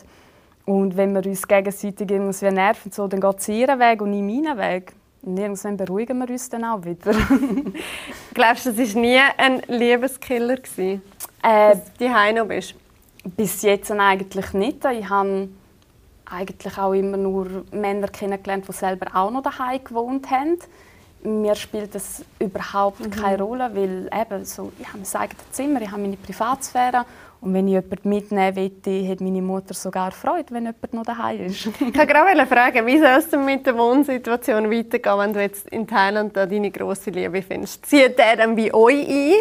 Und 0.66 0.98
wenn 0.98 1.14
wir 1.14 1.26
uns 1.26 1.48
gegenseitig 1.48 2.10
irgendwie 2.10 2.52
nerven, 2.52 2.92
so, 2.92 3.08
dann 3.08 3.22
geht 3.22 3.42
sie 3.42 3.62
ihren 3.62 3.80
Weg 3.80 4.02
und 4.02 4.14
ich 4.14 4.22
meinen 4.22 4.58
Weg. 4.58 4.94
Und 5.22 5.38
irgendwann 5.38 5.78
beruhigen 5.78 6.18
wir 6.20 6.30
uns 6.30 6.50
dann 6.50 6.64
auch 6.64 6.84
wieder. 6.84 7.14
Glaubst 8.34 8.66
du, 8.66 8.72
das 8.72 8.96
war 8.96 9.02
nie 9.02 9.20
ein 9.38 9.62
Liebeskiller, 9.68 10.58
gewesen, 10.58 11.02
äh, 11.44 11.76
dass 11.76 11.94
du 11.98 12.34
noch 12.34 12.48
bist? 12.48 12.76
Bis 13.36 13.62
jetzt 13.62 13.92
eigentlich 13.92 14.54
nicht. 14.54 14.86
Ich 14.86 15.10
habe 15.10 15.50
eigentlich 16.26 16.78
auch 16.78 16.94
immer 16.94 17.18
nur 17.18 17.66
Männer 17.72 18.08
kennengelernt, 18.08 18.66
die 18.68 18.72
selber 18.72 19.08
auch 19.14 19.32
noch 19.32 19.44
daheim 19.44 19.84
gewohnt 19.84 20.30
haben. 20.30 20.58
mir 21.24 21.56
spielt 21.56 21.94
das 21.96 22.24
überhaupt 22.40 23.02
mhm. 23.02 23.12
keine 23.12 23.44
Rolle, 23.44 23.70
weil 23.74 24.10
eben 24.14 24.46
so, 24.46 24.72
ich 24.80 24.88
habe 24.88 25.00
mein 25.00 25.22
eigenes 25.22 25.52
Zimmer, 25.52 25.82
ich 25.82 25.92
habe 25.92 26.02
meine 26.02 26.18
Privatsphäre 26.18 27.06
und 27.42 27.54
wenn 27.54 27.68
ich 27.68 27.74
jemanden 27.74 28.10
mitnehmen 28.10 28.56
will, 28.56 29.08
hat 29.08 29.22
meine 29.22 29.42
Mutter 29.42 29.74
sogar 29.74 30.12
Freude, 30.12 30.52
wenn 30.52 30.66
jemand 30.66 30.94
noch 30.94 31.04
daheim 31.04 31.46
ist. 31.46 31.66
ich 31.68 31.82
wollte 31.82 32.08
gerade 32.08 32.46
fragen, 32.46 32.86
wie 32.86 32.98
soll 32.98 33.18
es 33.18 33.30
denn 33.30 33.46
mit 33.46 33.66
der 33.66 33.78
Wohnsituation 33.78 34.70
weitergehen, 34.70 35.18
wenn 35.18 35.34
du 35.34 35.42
jetzt 35.42 35.70
in 35.70 35.88
Thailand 35.88 36.36
da 36.36 36.46
deine 36.46 36.70
grosse 36.70 37.12
Liebe 37.12 37.42
findest? 37.42 37.86
Zieht 37.86 38.18
der 38.18 38.36
dann 38.36 38.56
bei 38.56 38.74
euch 38.74 39.08
ein 39.08 39.34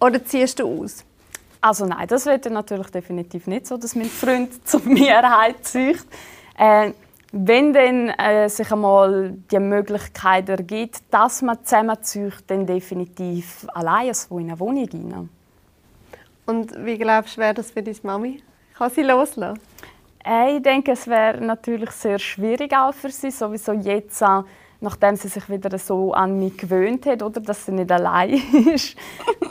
oder 0.00 0.24
ziehst 0.24 0.60
du 0.60 0.82
aus? 0.82 1.04
Also 1.60 1.84
nein, 1.84 2.06
das 2.08 2.24
wird 2.24 2.48
natürlich 2.50 2.88
definitiv 2.88 3.46
nicht 3.46 3.66
so, 3.66 3.76
dass 3.76 3.94
mein 3.94 4.06
Freund 4.06 4.66
zu 4.66 4.78
mir 4.78 5.20
heimzieht. 5.22 6.06
Äh, 6.56 6.92
wenn 7.32 7.72
dann 7.74 8.08
äh, 8.10 8.48
sich 8.48 8.72
einmal 8.72 9.34
die 9.50 9.58
Möglichkeit 9.58 10.48
ergibt, 10.48 11.00
dass 11.10 11.42
man 11.42 11.58
zusammenzieht, 11.62 12.44
dann 12.46 12.64
definitiv 12.64 13.66
allein 13.74 14.14
so 14.14 14.38
in 14.38 14.48
eine 14.48 14.58
Wohnung 14.58 14.88
rein. 14.88 15.28
Und 16.46 16.72
wie 16.84 16.96
glaubst 16.96 17.36
du, 17.36 17.40
wäre 17.40 17.54
das 17.54 17.72
für 17.72 17.82
deine 17.82 17.96
Mami? 18.02 18.42
Kann 18.78 18.90
sie 18.90 19.02
loslassen? 19.02 19.58
Äh, 20.24 20.56
ich 20.56 20.62
denke, 20.62 20.92
es 20.92 21.06
wäre 21.06 21.40
natürlich 21.40 21.90
sehr 21.90 22.18
schwierig 22.18 22.72
auch 22.72 22.94
für 22.94 23.10
sie, 23.10 23.30
sowieso 23.30 23.72
jetzt, 23.72 24.22
nachdem 24.80 25.16
sie 25.16 25.28
sich 25.28 25.48
wieder 25.48 25.76
so 25.78 26.12
an 26.12 26.38
mich 26.38 26.56
gewöhnt 26.56 27.06
hat, 27.06 27.22
oder, 27.22 27.40
dass 27.40 27.66
sie 27.66 27.72
nicht 27.72 27.90
allein 27.90 28.40
ist. 28.72 28.96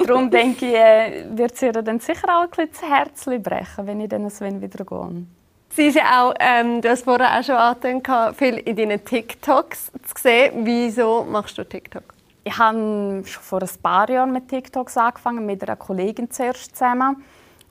Darum 0.06 0.30
denke 0.30 0.66
ich, 0.66 0.76
äh, 0.76 1.26
wird 1.32 1.58
sie 1.58 1.68
ihr 1.68 1.72
dann 1.74 2.00
sicher 2.00 2.28
auch 2.30 2.44
ein 2.44 2.50
bisschen 2.50 2.70
das 2.72 2.82
Herz 2.90 3.26
brechen, 3.44 3.88
wenn 3.88 4.02
ich 4.02 4.10
dann 4.10 4.30
wieder 4.62 4.86
gehe. 4.86 5.26
Sie 5.70 5.88
ist 5.88 5.96
ja 5.96 6.24
auch, 6.24 6.34
ähm, 6.40 6.82
du 6.82 6.90
hast 6.90 7.04
vorhin 7.04 7.26
auch 7.26 7.44
schon 7.44 7.56
angetönt, 7.56 8.38
viel 8.38 8.58
in 8.60 8.78
deinen 8.78 9.04
TikToks 9.04 9.92
zu 9.92 10.22
sehen. 10.22 10.66
Wieso 10.66 11.26
machst 11.26 11.58
du 11.58 11.66
TikTok? 11.66 12.15
Ich 12.48 12.60
habe 12.60 13.24
schon 13.26 13.44
vor 13.44 13.62
ein 13.64 13.70
paar 13.82 14.08
Jahren 14.08 14.32
mit 14.32 14.48
TikToks 14.50 14.98
angefangen, 14.98 15.48
mit 15.48 15.64
einer 15.64 15.76
Kollegin 15.76 16.30
zuerst 16.30 16.76
zusammen. 16.76 17.24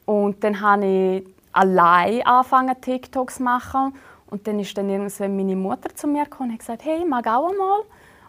Und 0.04 0.42
dann 0.42 0.60
habe 0.60 0.84
ich 0.84 1.26
allein 1.52 2.26
angefangen, 2.26 2.74
TikToks 2.80 3.36
zu 3.36 3.44
machen. 3.44 3.94
Und 4.26 4.48
dann 4.48 4.58
ist 4.58 4.76
dann 4.76 4.90
irgendwann 4.90 5.36
meine 5.36 5.54
Mutter 5.54 5.94
zu 5.94 6.08
mir 6.08 6.24
gekommen 6.24 6.48
und 6.50 6.54
hat 6.54 6.58
gesagt, 6.58 6.84
hey, 6.84 7.04
mag 7.04 7.24
auch 7.28 7.50
einmal. 7.50 7.82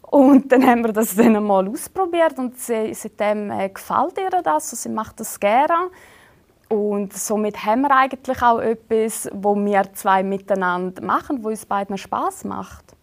Und 0.04 0.52
dann 0.52 0.64
haben 0.68 0.86
wir 0.86 0.94
das 0.94 1.16
dann 1.16 1.36
einmal 1.36 1.68
ausprobiert 1.68 2.38
und 2.38 2.60
sie, 2.60 2.94
seitdem 2.94 3.50
äh, 3.50 3.70
gefällt 3.70 4.20
ihr 4.20 4.30
das, 4.30 4.46
also 4.46 4.76
sie 4.76 4.90
macht 4.90 5.20
das 5.20 5.40
gerne. 5.40 5.90
Und 6.70 7.12
somit 7.14 7.66
haben 7.66 7.82
wir 7.82 7.92
eigentlich 7.92 8.42
auch 8.44 8.60
etwas, 8.60 9.28
wo 9.34 9.56
wir 9.56 9.92
zwei 9.94 10.22
miteinander 10.22 11.02
machen, 11.02 11.44
wo 11.44 11.50
uns 11.50 11.66
beiden 11.66 11.98
Spaß 11.98 12.44
macht. 12.44 12.96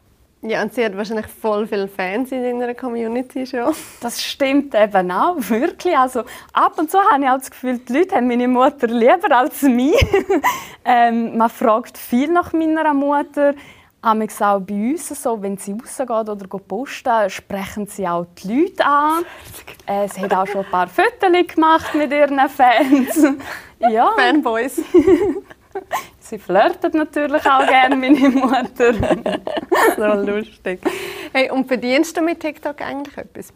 Ja, 0.44 0.60
und 0.60 0.74
sie 0.74 0.84
hat 0.84 0.96
wahrscheinlich 0.96 1.28
voll 1.28 1.68
viele 1.68 1.86
Fans 1.86 2.32
in 2.32 2.60
ihrer 2.60 2.74
Community 2.74 3.46
schon. 3.46 3.72
Das 4.00 4.20
stimmt 4.20 4.74
eben 4.74 5.10
auch, 5.12 5.36
wirklich. 5.38 5.96
Also, 5.96 6.24
ab 6.52 6.76
und 6.78 6.90
zu 6.90 6.98
habe 6.98 7.22
ich 7.22 7.30
auch 7.30 7.38
das 7.38 7.50
Gefühl, 7.50 7.78
die 7.78 7.92
Leute 7.92 8.16
haben 8.16 8.26
meine 8.26 8.48
Mutter 8.48 8.88
lieber 8.88 9.36
als 9.36 9.62
mich. 9.62 9.94
ähm, 10.84 11.36
man 11.36 11.48
fragt 11.48 11.96
viel 11.96 12.28
nach 12.32 12.52
meiner 12.52 12.92
Mutter. 12.92 13.54
Amigs 14.00 14.42
auch 14.42 14.58
bei 14.58 14.74
uns 14.74 15.10
so, 15.10 15.40
wenn 15.40 15.56
sie 15.58 15.76
rausgeht 15.80 16.10
oder 16.10 16.58
posten, 16.58 17.30
sprechen 17.30 17.86
sie 17.86 18.08
auch 18.08 18.26
die 18.42 18.62
Leute 18.62 18.84
an. 18.84 19.24
Äh, 19.86 20.08
sie 20.08 20.22
hat 20.22 20.34
auch 20.34 20.46
schon 20.48 20.64
ein 20.64 20.70
paar 20.72 20.88
Fotos 20.88 21.54
gemacht 21.54 21.94
mit 21.94 22.10
ihren 22.10 22.40
Fans. 22.48 23.24
ja. 23.78 24.10
Fanboys. 24.16 24.82
Sie 26.32 26.38
flirtet 26.38 26.94
natürlich 26.94 27.44
auch 27.44 27.66
gerne, 27.66 27.94
meine 27.94 28.30
Mutter. 28.30 28.94
so 29.98 30.30
lustig. 30.30 30.80
Hey, 31.30 31.50
und 31.50 31.68
verdienst 31.68 32.16
du 32.16 32.22
mit 32.22 32.40
TikTok 32.40 32.80
eigentlich 32.80 33.18
etwas? 33.18 33.52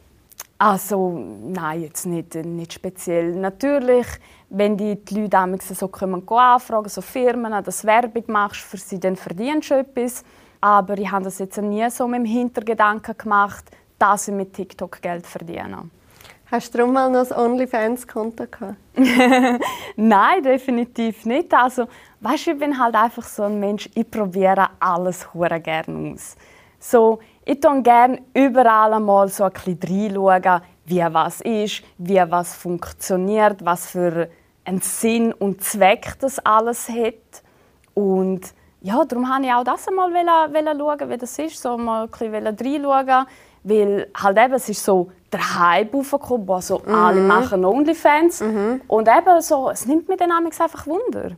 Also, 0.58 1.24
nein, 1.42 1.80
jetzt 1.80 2.04
nicht, 2.04 2.34
nicht 2.34 2.74
speziell. 2.74 3.34
Natürlich, 3.34 4.06
wenn 4.50 4.76
die, 4.76 5.02
die 5.02 5.22
Leute 5.22 5.58
so 5.74 5.88
kommen, 5.88 6.28
anfragen, 6.28 6.90
so 6.90 7.00
Firmen, 7.00 7.64
dass 7.64 7.80
du 7.80 7.86
Werbung 7.86 8.24
machst 8.26 8.60
für 8.60 8.76
sie, 8.76 9.00
dann 9.00 9.16
verdienst 9.16 9.70
du 9.70 9.76
etwas. 9.76 10.22
Aber 10.60 10.98
ich 10.98 11.10
habe 11.10 11.24
das 11.24 11.38
jetzt 11.38 11.56
nie 11.56 11.88
so 11.88 12.06
mit 12.06 12.18
dem 12.18 12.24
Hintergedanken 12.26 13.16
gemacht, 13.16 13.64
dass 13.98 14.28
ich 14.28 14.34
mit 14.34 14.52
TikTok 14.52 15.00
Geld 15.00 15.26
verdiene. 15.26 15.88
Hast 16.48 16.74
du 16.74 16.78
darum 16.78 16.92
mal 16.92 17.10
noch 17.10 17.28
ein 17.28 17.36
OnlyFans-Konto 17.36 18.46
gehabt? 18.48 18.76
Nein, 19.96 20.42
definitiv 20.44 21.24
nicht. 21.24 21.52
Also, 21.52 21.86
weißt, 22.26 22.48
ich 22.48 22.58
bin 22.58 22.78
halt 22.78 22.94
einfach 22.94 23.22
so 23.22 23.44
ein 23.44 23.60
Mensch, 23.60 23.88
ich 23.94 24.10
probiere 24.10 24.68
alles 24.80 25.32
hure 25.32 25.60
gerne 25.60 26.12
aus. 26.12 26.36
So, 26.78 27.20
ich 27.44 27.60
tue 27.60 27.82
gerne 27.82 28.22
überall 28.34 28.94
einmal 28.94 29.28
so 29.28 29.44
ein 29.44 29.52
bisschen 29.52 29.78
reinschauen, 29.82 30.62
wie 30.84 31.04
was 31.10 31.40
ist, 31.40 31.82
wie 31.98 32.22
was 32.28 32.54
funktioniert, 32.54 33.64
was 33.64 33.90
für 33.90 34.28
einen 34.64 34.80
Sinn 34.80 35.32
und 35.32 35.62
Zweck 35.62 36.16
das 36.20 36.38
alles 36.40 36.88
hat. 36.88 37.42
Und 37.94 38.42
ja, 38.80 39.04
darum 39.04 39.28
wollte 39.28 39.46
ich 39.46 39.52
auch 39.52 39.64
das 39.64 39.88
einmal 39.88 40.10
schauen, 40.12 41.10
wie 41.10 41.16
das 41.16 41.38
ist, 41.38 41.60
so 41.60 41.76
mal 41.76 42.04
ein 42.04 42.10
bisschen 42.10 42.44
reinschauen, 42.44 43.26
weil 43.64 44.08
halt 44.16 44.38
eben, 44.38 44.54
es 44.54 44.68
ist 44.68 44.84
so 44.84 45.10
der 45.32 45.58
Hype 45.58 45.94
aufgekommen, 45.94 46.48
also 46.50 46.80
mhm. 46.84 46.94
alle 46.94 47.20
machen 47.20 47.64
Onlyfans. 47.64 48.40
Mhm. 48.40 48.80
Und 48.86 49.08
eben 49.08 49.40
so, 49.40 49.70
es 49.70 49.86
nimmt 49.86 50.08
mir 50.08 50.16
dann 50.16 50.30
einfach 50.30 50.86
Wunder. 50.86 51.32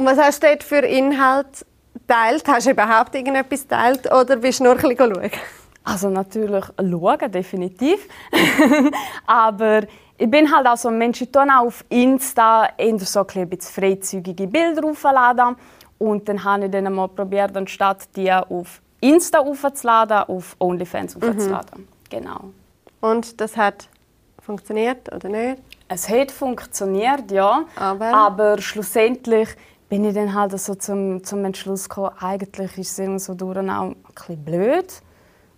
Und 0.00 0.06
was 0.06 0.16
hast 0.16 0.42
du 0.42 0.46
dort 0.46 0.62
für 0.62 0.78
Inhalt 0.78 1.66
geteilt? 1.92 2.44
Hast 2.48 2.66
du 2.66 2.70
überhaupt 2.70 3.14
irgendetwas 3.14 3.64
geteilt 3.64 4.10
oder 4.10 4.36
bist 4.36 4.60
du 4.60 4.64
nur 4.64 4.72
ein 4.72 4.80
bisschen 4.80 4.96
schauen? 5.14 5.30
Also 5.84 6.08
natürlich 6.08 6.64
schauen, 6.78 7.30
definitiv. 7.30 8.08
Aber 9.26 9.82
ich 10.16 10.30
bin 10.30 10.50
halt 10.50 10.66
auch 10.66 10.78
so 10.78 10.88
ein 10.88 10.96
Mensch, 10.96 11.20
ich 11.20 11.36
auch 11.36 11.66
auf 11.66 11.84
Insta 11.90 12.70
eher 12.78 12.98
so 13.00 13.26
ein 13.26 13.46
bisschen 13.50 13.60
freizügige 13.60 14.46
Bilder 14.46 14.86
aufladen. 14.86 15.56
Und 15.98 16.26
dann 16.30 16.42
habe 16.44 16.64
ich 16.64 16.70
dann 16.70 16.90
mal 16.94 17.08
probiert, 17.08 17.54
anstatt 17.54 18.08
die 18.16 18.32
auf 18.32 18.80
Insta 19.02 19.40
aufzuladen, 19.40 20.16
auf 20.28 20.56
OnlyFans 20.60 21.16
mhm. 21.16 21.28
aufzuladen. 21.28 21.80
Mhm. 21.82 21.88
Genau. 22.08 22.40
Und 23.02 23.38
das 23.38 23.54
hat 23.54 23.86
funktioniert 24.40 25.14
oder 25.14 25.28
nicht? 25.28 25.62
Es 25.88 26.08
hat 26.08 26.30
funktioniert, 26.30 27.30
ja. 27.30 27.64
Aber, 27.76 28.14
aber 28.14 28.60
schlussendlich 28.62 29.48
bin 29.90 30.04
ich 30.04 30.14
dann 30.14 30.32
halt 30.32 30.58
so 30.58 30.76
zum, 30.76 31.22
zum 31.24 31.44
Entschluss 31.44 31.88
gekommen, 31.88 32.12
eigentlich 32.20 32.78
ist 32.78 32.92
es 32.92 32.98
irgendwie 33.00 33.18
so 33.18 33.34
durch 33.34 33.58
auch 33.58 33.62
ein 33.62 33.96
bisschen 34.14 34.44
blöd. 34.44 35.02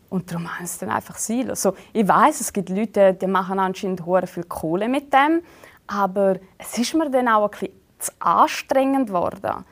Und 0.08 0.30
darum 0.30 0.50
haben 0.50 0.66
sie 0.66 0.72
es 0.72 0.78
dann 0.78 0.90
einfach 0.90 1.16
sein 1.16 1.50
also, 1.50 1.74
Ich 1.92 2.08
weiß, 2.08 2.40
es 2.40 2.52
gibt 2.52 2.70
Leute, 2.70 3.14
die 3.14 3.26
machen 3.26 3.58
anscheinend 3.58 4.04
hure 4.04 4.26
viel 4.26 4.44
Kohle 4.44 4.88
mit 4.88 5.12
dem. 5.12 5.42
Aber 5.86 6.36
es 6.58 6.76
ist 6.78 6.94
mir 6.94 7.10
dann 7.10 7.28
auch 7.28 7.44
ein 7.44 7.50
bisschen 7.50 7.74
zu 7.98 8.12
anstrengend 8.20 9.08
geworden, 9.08 9.64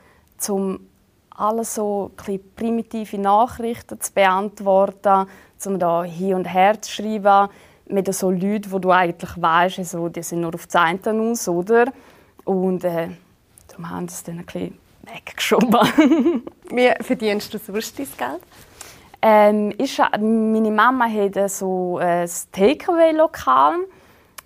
um 0.49 0.79
alles 1.31 1.75
so 1.75 2.11
primitive 2.55 3.17
Nachrichten 3.17 3.99
zu 3.99 4.13
beantworten, 4.13 5.27
um 5.65 5.79
da 5.79 6.03
hin 6.03 6.35
und 6.35 6.45
her 6.45 6.79
zu 6.79 6.91
schreiben 6.91 7.49
mit 7.87 8.13
so 8.13 8.29
Leuten, 8.29 8.71
wo 8.71 8.77
du 8.77 8.91
eigentlich 8.91 9.41
weißt, 9.41 9.79
also, 9.79 10.07
die 10.09 10.21
sind 10.21 10.41
nur 10.41 10.53
auf 10.53 10.67
die 10.67 10.71
Seite 10.71 11.13
aus, 11.13 11.47
oder? 11.47 11.85
Und 12.45 12.83
äh, 12.83 13.09
darum 13.71 13.89
haben 13.89 14.07
sie 14.07 14.15
es 14.15 14.23
dann 14.23 14.39
ein 14.39 14.45
bisschen 14.45 14.77
weggeschoben. 15.03 15.71
Wie 16.69 16.91
verdienst 17.01 17.53
du 17.53 17.57
sonst 17.57 17.97
dein 17.97 18.07
Geld? 18.17 18.41
Ähm, 19.21 19.71
ist, 19.77 19.99
meine 19.99 20.71
Mama 20.71 21.05
hat 21.05 21.51
so 21.51 21.97
ein 21.97 22.29
Takeaway-Lokal 22.51 23.75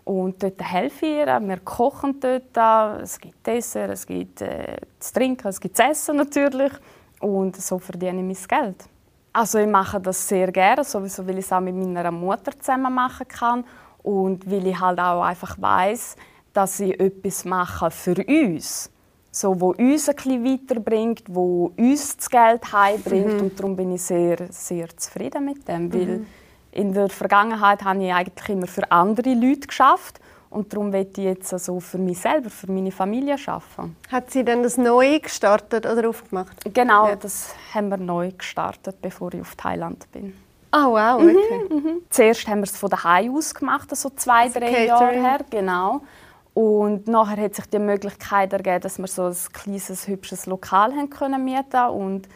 und 0.04 0.44
dort 0.44 0.62
helfe 0.62 1.06
ich 1.06 1.18
ihr. 1.18 1.40
Wir 1.42 1.60
kochen 1.60 2.20
dort. 2.20 3.02
Es 3.02 3.20
gibt 3.20 3.46
Dessert, 3.48 3.92
es 3.92 4.06
gibt 4.06 4.42
äh, 4.42 4.78
zu 5.00 5.14
trinken, 5.14 5.48
es 5.48 5.60
gibt 5.60 5.78
zu 5.78 5.84
essen 5.84 6.18
natürlich. 6.18 6.74
Und 7.22 7.56
so 7.56 7.80
verdiene 7.80 8.20
ich 8.20 8.48
mein 8.50 8.62
Geld. 8.62 8.86
Also 9.32 9.60
ich 9.60 9.68
mache 9.68 10.00
das 10.00 10.28
sehr 10.28 10.52
gerne, 10.52 10.84
sowieso 10.84 11.26
weil 11.28 11.40
ich 11.40 11.46
es 11.46 11.52
auch 11.52 11.60
mit 11.60 11.76
meiner 11.76 12.12
Mutter 12.12 12.58
zusammen 12.58 12.94
machen 12.94 13.28
kann 13.28 13.66
und 14.04 14.50
weil 14.50 14.68
ich 14.68 14.80
halt 14.80 15.00
auch 15.00 15.24
einfach 15.24 15.60
weiß, 15.60 16.16
dass 16.54 16.80
ich 16.80 16.98
etwas 17.00 17.44
mache 17.44 17.92
für 17.92 18.16
uns, 18.16 18.90
so 19.36 19.60
wo 19.60 19.72
uns 19.72 20.08
ein 20.08 20.16
bisschen 20.16 20.46
weiterbringt, 20.46 21.24
wo 21.28 21.74
uns 21.76 22.16
das 22.16 22.30
Geld 22.30 22.72
heimbringt 22.72 23.34
mhm. 23.34 23.40
und 23.42 23.60
darum 23.60 23.76
bin 23.76 23.94
ich 23.94 24.02
sehr 24.02 24.38
sehr 24.50 24.88
zufrieden 24.96 25.44
mit 25.44 25.68
dem, 25.68 25.94
weil 25.94 26.06
mhm. 26.06 26.28
in 26.72 26.94
der 26.94 27.10
Vergangenheit 27.10 27.84
habe 27.84 28.02
ich 28.02 28.14
eigentlich 28.14 28.50
immer 28.50 28.68
für 28.68 28.90
andere 28.90 29.34
Leute 29.34 29.68
geschafft 29.68 30.22
und 30.50 30.72
darum 30.72 30.90
möchte 30.90 31.20
ich 31.20 31.28
jetzt 31.28 31.52
also 31.52 31.82
für 31.82 31.98
mich 31.98 32.18
selber, 32.18 32.50
für 32.50 32.72
meine 32.72 32.92
Familie 32.92 33.36
arbeiten. 33.46 33.98
Hat 34.10 34.32
sie 34.32 34.46
denn 34.46 34.64
das 34.64 34.78
neu 34.78 35.20
gestartet 35.20 35.86
oder 35.86 36.08
aufgemacht? 36.08 36.56
Genau, 36.74 37.10
ja. 37.10 37.18
das 37.18 37.54
haben 37.74 37.90
wir 37.90 37.98
neu 37.98 38.32
gestartet, 38.32 39.02
bevor 39.02 39.34
ich 39.34 39.42
auf 39.42 39.56
Thailand 39.56 40.10
bin. 40.14 40.34
Oh 40.72 40.94
wow, 40.94 41.22
mhm, 41.22 41.36
okay. 41.36 41.62
Mhm, 41.70 41.76
mhm. 41.76 42.02
Zuerst 42.10 42.48
haben 42.48 42.60
wir 42.60 42.64
es 42.64 42.78
von 42.78 42.90
daheim 42.90 43.36
aus 43.36 43.54
gemacht, 43.54 43.94
so 43.94 44.10
zwei, 44.12 44.44
also 44.44 44.62
drei 44.62 44.86
Jahre 44.86 45.12
her, 45.12 45.40
genau. 45.50 46.02
Und 46.56 47.10
nachher 47.10 47.44
hat 47.44 47.54
sich 47.54 47.66
die 47.66 47.80
Möglichkeit 47.80 48.54
ergeben, 48.54 48.80
dass 48.80 48.98
wir 48.98 49.08
so 49.08 49.26
ein 49.26 49.36
kleines, 49.52 50.08
hübsches 50.08 50.46
Lokal 50.46 50.94
haben 50.94 51.10
können 51.10 51.44
mieten 51.44 51.86
und 51.90 52.30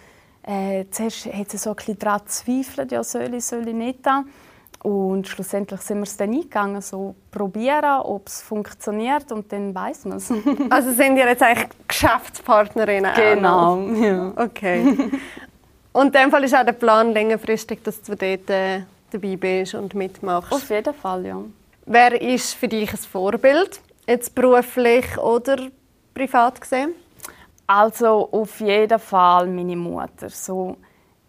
äh, 0.43 0.85
zuerst 0.91 1.25
hat 1.27 1.49
sie 1.51 1.57
so 1.57 1.69
ein 1.69 1.75
bisschen 1.77 1.99
daran 1.99 2.19
gezweifelt, 2.25 2.91
ja, 2.91 3.03
soll 3.03 3.33
ich, 3.33 3.45
soll 3.45 3.65
ich 3.65 3.73
nicht. 3.73 3.99
Und 4.83 5.27
schlussendlich 5.27 5.79
sind 5.81 5.99
wir 5.99 6.03
es 6.03 6.17
dann 6.17 6.33
eingegangen, 6.33 6.81
so 6.81 7.15
probieren, 7.31 8.01
ob 8.01 8.27
es 8.27 8.41
funktioniert 8.41 9.31
und 9.31 9.51
dann 9.53 9.73
weiß 9.73 10.05
man 10.05 10.17
es. 10.17 10.33
Also 10.69 10.91
sind 10.91 11.15
ihr 11.15 11.27
jetzt 11.27 11.41
eigentlich 11.43 11.69
Geschäftspartnerinnen? 11.87 13.13
Genau, 13.15 13.87
ja. 13.89 14.33
Okay. 14.35 15.11
Und 15.93 16.07
in 16.07 16.11
dem 16.23 16.31
Fall 16.31 16.43
ist 16.43 16.55
auch 16.55 16.65
der 16.65 16.73
Plan 16.73 17.13
längerfristig, 17.13 17.83
dass 17.83 18.01
du 18.01 18.15
dort 18.15 18.49
äh, 18.49 18.81
dabei 19.11 19.35
bist 19.37 19.75
und 19.75 19.93
mitmachst? 19.93 20.51
Auf 20.51 20.69
jeden 20.69 20.93
Fall, 20.93 21.25
ja. 21.25 21.41
Wer 21.85 22.21
ist 22.21 22.53
für 22.53 22.67
dich 22.67 22.91
ein 22.91 22.97
Vorbild, 22.97 23.81
jetzt 24.09 24.33
beruflich 24.33 25.17
oder 25.19 25.57
privat 26.13 26.59
gesehen? 26.59 26.93
Also 27.67 28.29
auf 28.31 28.59
jeden 28.59 28.97
Fall 28.97 29.47
meine 29.47 29.75
Mutter. 29.75 30.29
So, 30.29 30.77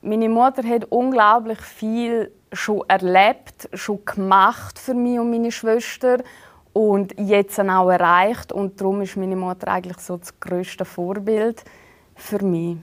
meine 0.00 0.30
Mutter 0.30 0.66
hat 0.66 0.86
unglaublich 0.88 1.60
viel 1.60 2.32
schon 2.52 2.82
erlebt, 2.88 3.68
schon 3.74 4.02
gemacht 4.04 4.78
für 4.78 4.94
mich 4.94 5.20
und 5.20 5.30
meine 5.30 5.52
Schwester 5.52 6.18
und 6.72 7.14
jetzt 7.18 7.60
auch 7.60 7.90
erreicht 7.90 8.52
und 8.52 8.80
darum 8.80 9.02
ist 9.02 9.16
meine 9.16 9.36
Mutter 9.36 9.68
eigentlich 9.68 9.98
so 9.98 10.16
das 10.16 10.40
größte 10.40 10.86
Vorbild 10.86 11.62
für 12.14 12.42
mich. 12.42 12.78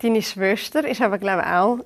Deine 0.00 0.22
Schwester 0.22 0.88
ist 0.88 1.02
aber 1.02 1.18
glaube 1.18 1.42
ich 1.42 1.52
auch 1.52 1.78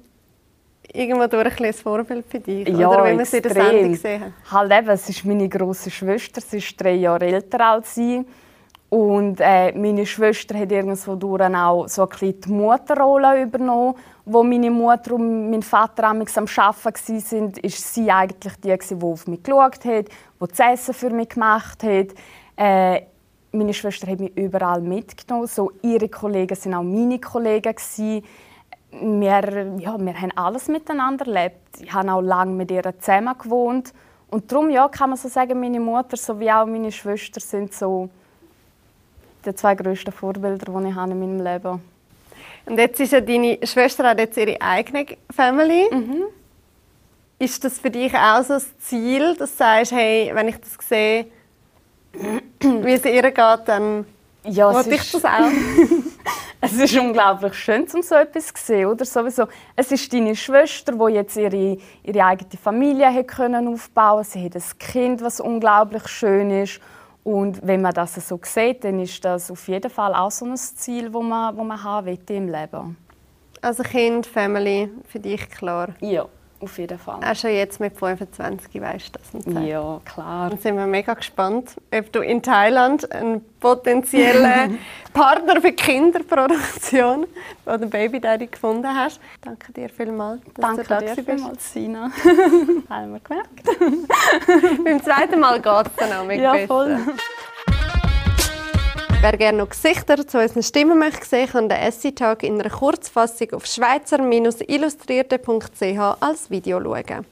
irgendwo 0.92 1.26
durch 1.26 1.60
ein, 1.60 1.66
ein 1.66 1.72
Vorbild 1.72 2.24
für 2.26 2.40
dich, 2.40 2.68
ja, 2.68 2.88
oder 2.88 3.04
wenn 3.04 3.16
man 3.16 3.24
sie 3.24 3.38
in 3.38 3.42
der 3.42 3.52
Sendung 3.52 3.92
gesehen 3.92 4.22
hat? 4.22 4.32
Halt 4.50 4.72
eben, 4.72 4.88
es 4.90 5.08
ist 5.08 5.24
meine 5.24 5.48
große 5.48 5.90
Schwester, 5.90 6.40
sie 6.40 6.58
ist 6.58 6.80
drei 6.80 6.94
Jahre 6.94 7.26
älter 7.26 7.60
als 7.60 7.96
ich 7.96 8.24
und 8.92 9.40
äh, 9.40 9.72
meine 9.72 10.04
Schwester 10.04 10.58
hat 10.58 10.70
irgendwo 10.70 11.14
durch 11.14 11.42
auch 11.42 11.88
so 11.88 12.02
ein 12.02 12.08
bisschen 12.10 12.40
die 12.42 12.50
Mutterrolle 12.50 13.40
übernommen. 13.40 13.94
Wo 14.26 14.42
meine 14.42 14.70
Mutter 14.70 15.14
und 15.14 15.50
mein 15.50 15.62
Vater 15.62 16.08
am 16.08 16.20
Arbeiten 16.20 16.44
waren, 16.44 17.52
ist 17.62 17.94
sie 17.94 18.10
eigentlich 18.10 18.52
die, 18.56 18.76
die 18.76 19.02
auf 19.02 19.26
mich 19.26 19.42
geschaut 19.42 19.82
hat, 19.86 20.08
die 20.08 20.46
das 20.46 20.58
Essen 20.58 20.92
für 20.92 21.08
mich 21.08 21.30
gemacht 21.30 21.82
hat. 21.82 22.08
Äh, 22.54 23.06
meine 23.52 23.72
Schwester 23.72 24.08
hat 24.08 24.20
mich 24.20 24.36
überall 24.36 24.82
mitgenommen. 24.82 25.46
So, 25.46 25.72
ihre 25.80 26.10
Kollegen 26.10 26.54
waren 26.54 26.74
auch 26.74 26.82
meine 26.82 27.18
Kollegen. 27.18 27.74
Wir, 28.92 29.74
ja, 29.78 29.98
wir 29.98 30.20
haben 30.20 30.32
alles 30.36 30.68
miteinander 30.68 31.26
erlebt. 31.26 31.80
Ich 31.80 31.92
habe 31.92 32.12
auch 32.12 32.20
lange 32.20 32.52
mit 32.52 32.70
ihr 32.70 32.82
zusammen 32.98 33.34
gewohnt. 33.38 33.92
Und 34.28 34.50
darum 34.50 34.70
ja, 34.70 34.88
kann 34.88 35.10
man 35.10 35.18
so 35.18 35.28
sagen, 35.28 35.60
meine 35.60 35.80
Mutter 35.80 36.16
sowie 36.16 36.50
auch 36.50 36.66
meine 36.66 36.92
Schwester 36.92 37.40
sind 37.40 37.74
so 37.74 38.08
die 39.44 39.54
zwei 39.54 39.74
grössten 39.74 40.12
Vorbilder, 40.12 40.72
die 40.80 40.88
ich 40.88 40.94
habe 40.94 41.12
in 41.12 41.20
meinem 41.20 41.44
Leben 41.44 41.80
Und 42.66 42.78
jetzt 42.78 43.00
ist 43.00 43.12
ja 43.12 43.20
deine 43.20 43.58
Schwester 43.64 44.04
hat 44.04 44.18
jetzt 44.18 44.36
ihre 44.36 44.60
eigene 44.60 45.06
Family. 45.30 45.86
Mhm. 45.90 46.24
Ist 47.38 47.64
das 47.64 47.78
für 47.78 47.90
dich 47.90 48.14
auch 48.14 48.42
so 48.42 48.54
das 48.54 48.78
Ziel, 48.78 49.34
dass 49.36 49.50
du 49.50 49.56
sagst, 49.56 49.92
hey, 49.92 50.30
wenn 50.32 50.48
ich 50.48 50.56
das 50.56 50.78
sehe, 50.88 51.26
wie 52.60 52.92
es 52.92 53.04
ihr 53.04 53.22
geht, 53.22 53.60
dann 53.66 54.06
ja, 54.44 54.72
will 54.72 54.92
ich 54.92 55.12
das 55.12 55.24
auch? 55.24 55.50
es 56.64 56.74
ist 56.74 56.96
unglaublich 56.96 57.54
schön, 57.54 57.86
um 57.92 58.02
so 58.02 58.14
etwas 58.14 58.46
zu 58.46 58.64
sehen. 58.64 58.86
Oder? 58.86 59.04
Sowieso, 59.04 59.46
es 59.74 59.90
ist 59.90 60.12
deine 60.12 60.36
Schwester, 60.36 60.92
die 60.92 61.14
jetzt 61.14 61.36
ihre, 61.36 61.76
ihre 62.04 62.24
eigene 62.24 62.50
Familie 62.62 63.12
hat 63.12 63.26
können 63.26 63.66
aufbauen 63.66 64.22
konnte. 64.22 64.30
Sie 64.30 64.44
hat 64.44 64.54
ein 64.54 64.78
Kind, 64.78 65.22
was 65.22 65.40
unglaublich 65.40 66.06
schön 66.06 66.50
ist. 66.50 66.80
Und 67.24 67.66
wenn 67.66 67.82
man 67.82 67.92
das 67.92 68.14
so 68.14 68.38
sieht, 68.42 68.84
dann 68.84 69.00
ist 69.00 69.24
das 69.24 69.50
auf 69.50 69.66
jeden 69.66 69.90
Fall 69.90 70.14
auch 70.14 70.30
so 70.30 70.44
ein 70.44 70.56
Ziel, 70.56 71.10
das 71.10 71.22
man, 71.22 71.56
das 71.56 71.66
man 71.66 71.82
haben 71.82 72.06
will 72.06 72.18
im 72.28 72.48
Leben. 72.48 72.96
Also 73.60 73.82
Kind, 73.82 74.26
Family, 74.26 74.88
für 75.08 75.18
dich 75.18 75.50
klar? 75.50 75.88
Ja, 76.00 76.26
auf 76.62 76.78
jeden 76.78 76.98
Fall. 76.98 77.20
Auch 77.24 77.34
schon 77.34 77.50
jetzt 77.50 77.80
mit 77.80 77.96
25 77.98 78.80
weißt 78.80 79.08
du 79.08 79.18
das 79.18 79.46
nicht? 79.46 79.68
Ja, 79.68 80.00
klar. 80.04 80.50
Dann 80.50 80.58
sind 80.58 80.76
wir 80.76 80.86
mega 80.86 81.14
gespannt, 81.14 81.76
ob 81.92 82.12
du 82.12 82.20
in 82.20 82.42
Thailand 82.42 83.10
einen 83.12 83.44
potenziellen 83.58 84.78
Partner 85.12 85.60
für 85.60 85.72
Kinderproduktion 85.72 87.26
oder 87.66 87.86
Baby 87.86 88.20
Daddy 88.20 88.46
gefunden 88.46 88.88
hast. 88.88 89.20
Danke 89.40 89.72
dir 89.72 89.88
vielmals, 89.88 90.40
dass 90.54 90.62
Danke 90.62 90.82
du 90.82 90.88
da 90.88 91.00
dir 91.00 91.24
vielmals, 91.24 91.72
Sina. 91.72 92.10
Haben 92.88 93.12
wir 93.12 93.20
gemerkt. 93.20 94.84
Beim 94.84 95.02
zweiten 95.02 95.40
Mal 95.40 95.60
geht 95.60 95.86
es 95.86 95.96
dann 95.96 96.12
auch 96.12 96.24
mit 96.24 96.40
ja, 96.40 96.66
voll. 96.66 96.98
Wer 99.22 99.36
gerne 99.36 99.58
noch 99.58 99.68
Gesichter 99.68 100.26
zu 100.26 100.40
unseren 100.40 100.64
Stimmen 100.64 100.98
möchte 100.98 101.24
sehen, 101.24 101.48
kann 101.48 101.68
den 101.68 101.78
Essay-Tag 101.78 102.42
in 102.42 102.60
einer 102.60 102.70
Kurzfassung 102.70 103.52
auf 103.52 103.66
schweizer-illustrierte.ch 103.66 106.16
als 106.18 106.50
Video 106.50 106.82
schauen. 106.82 107.24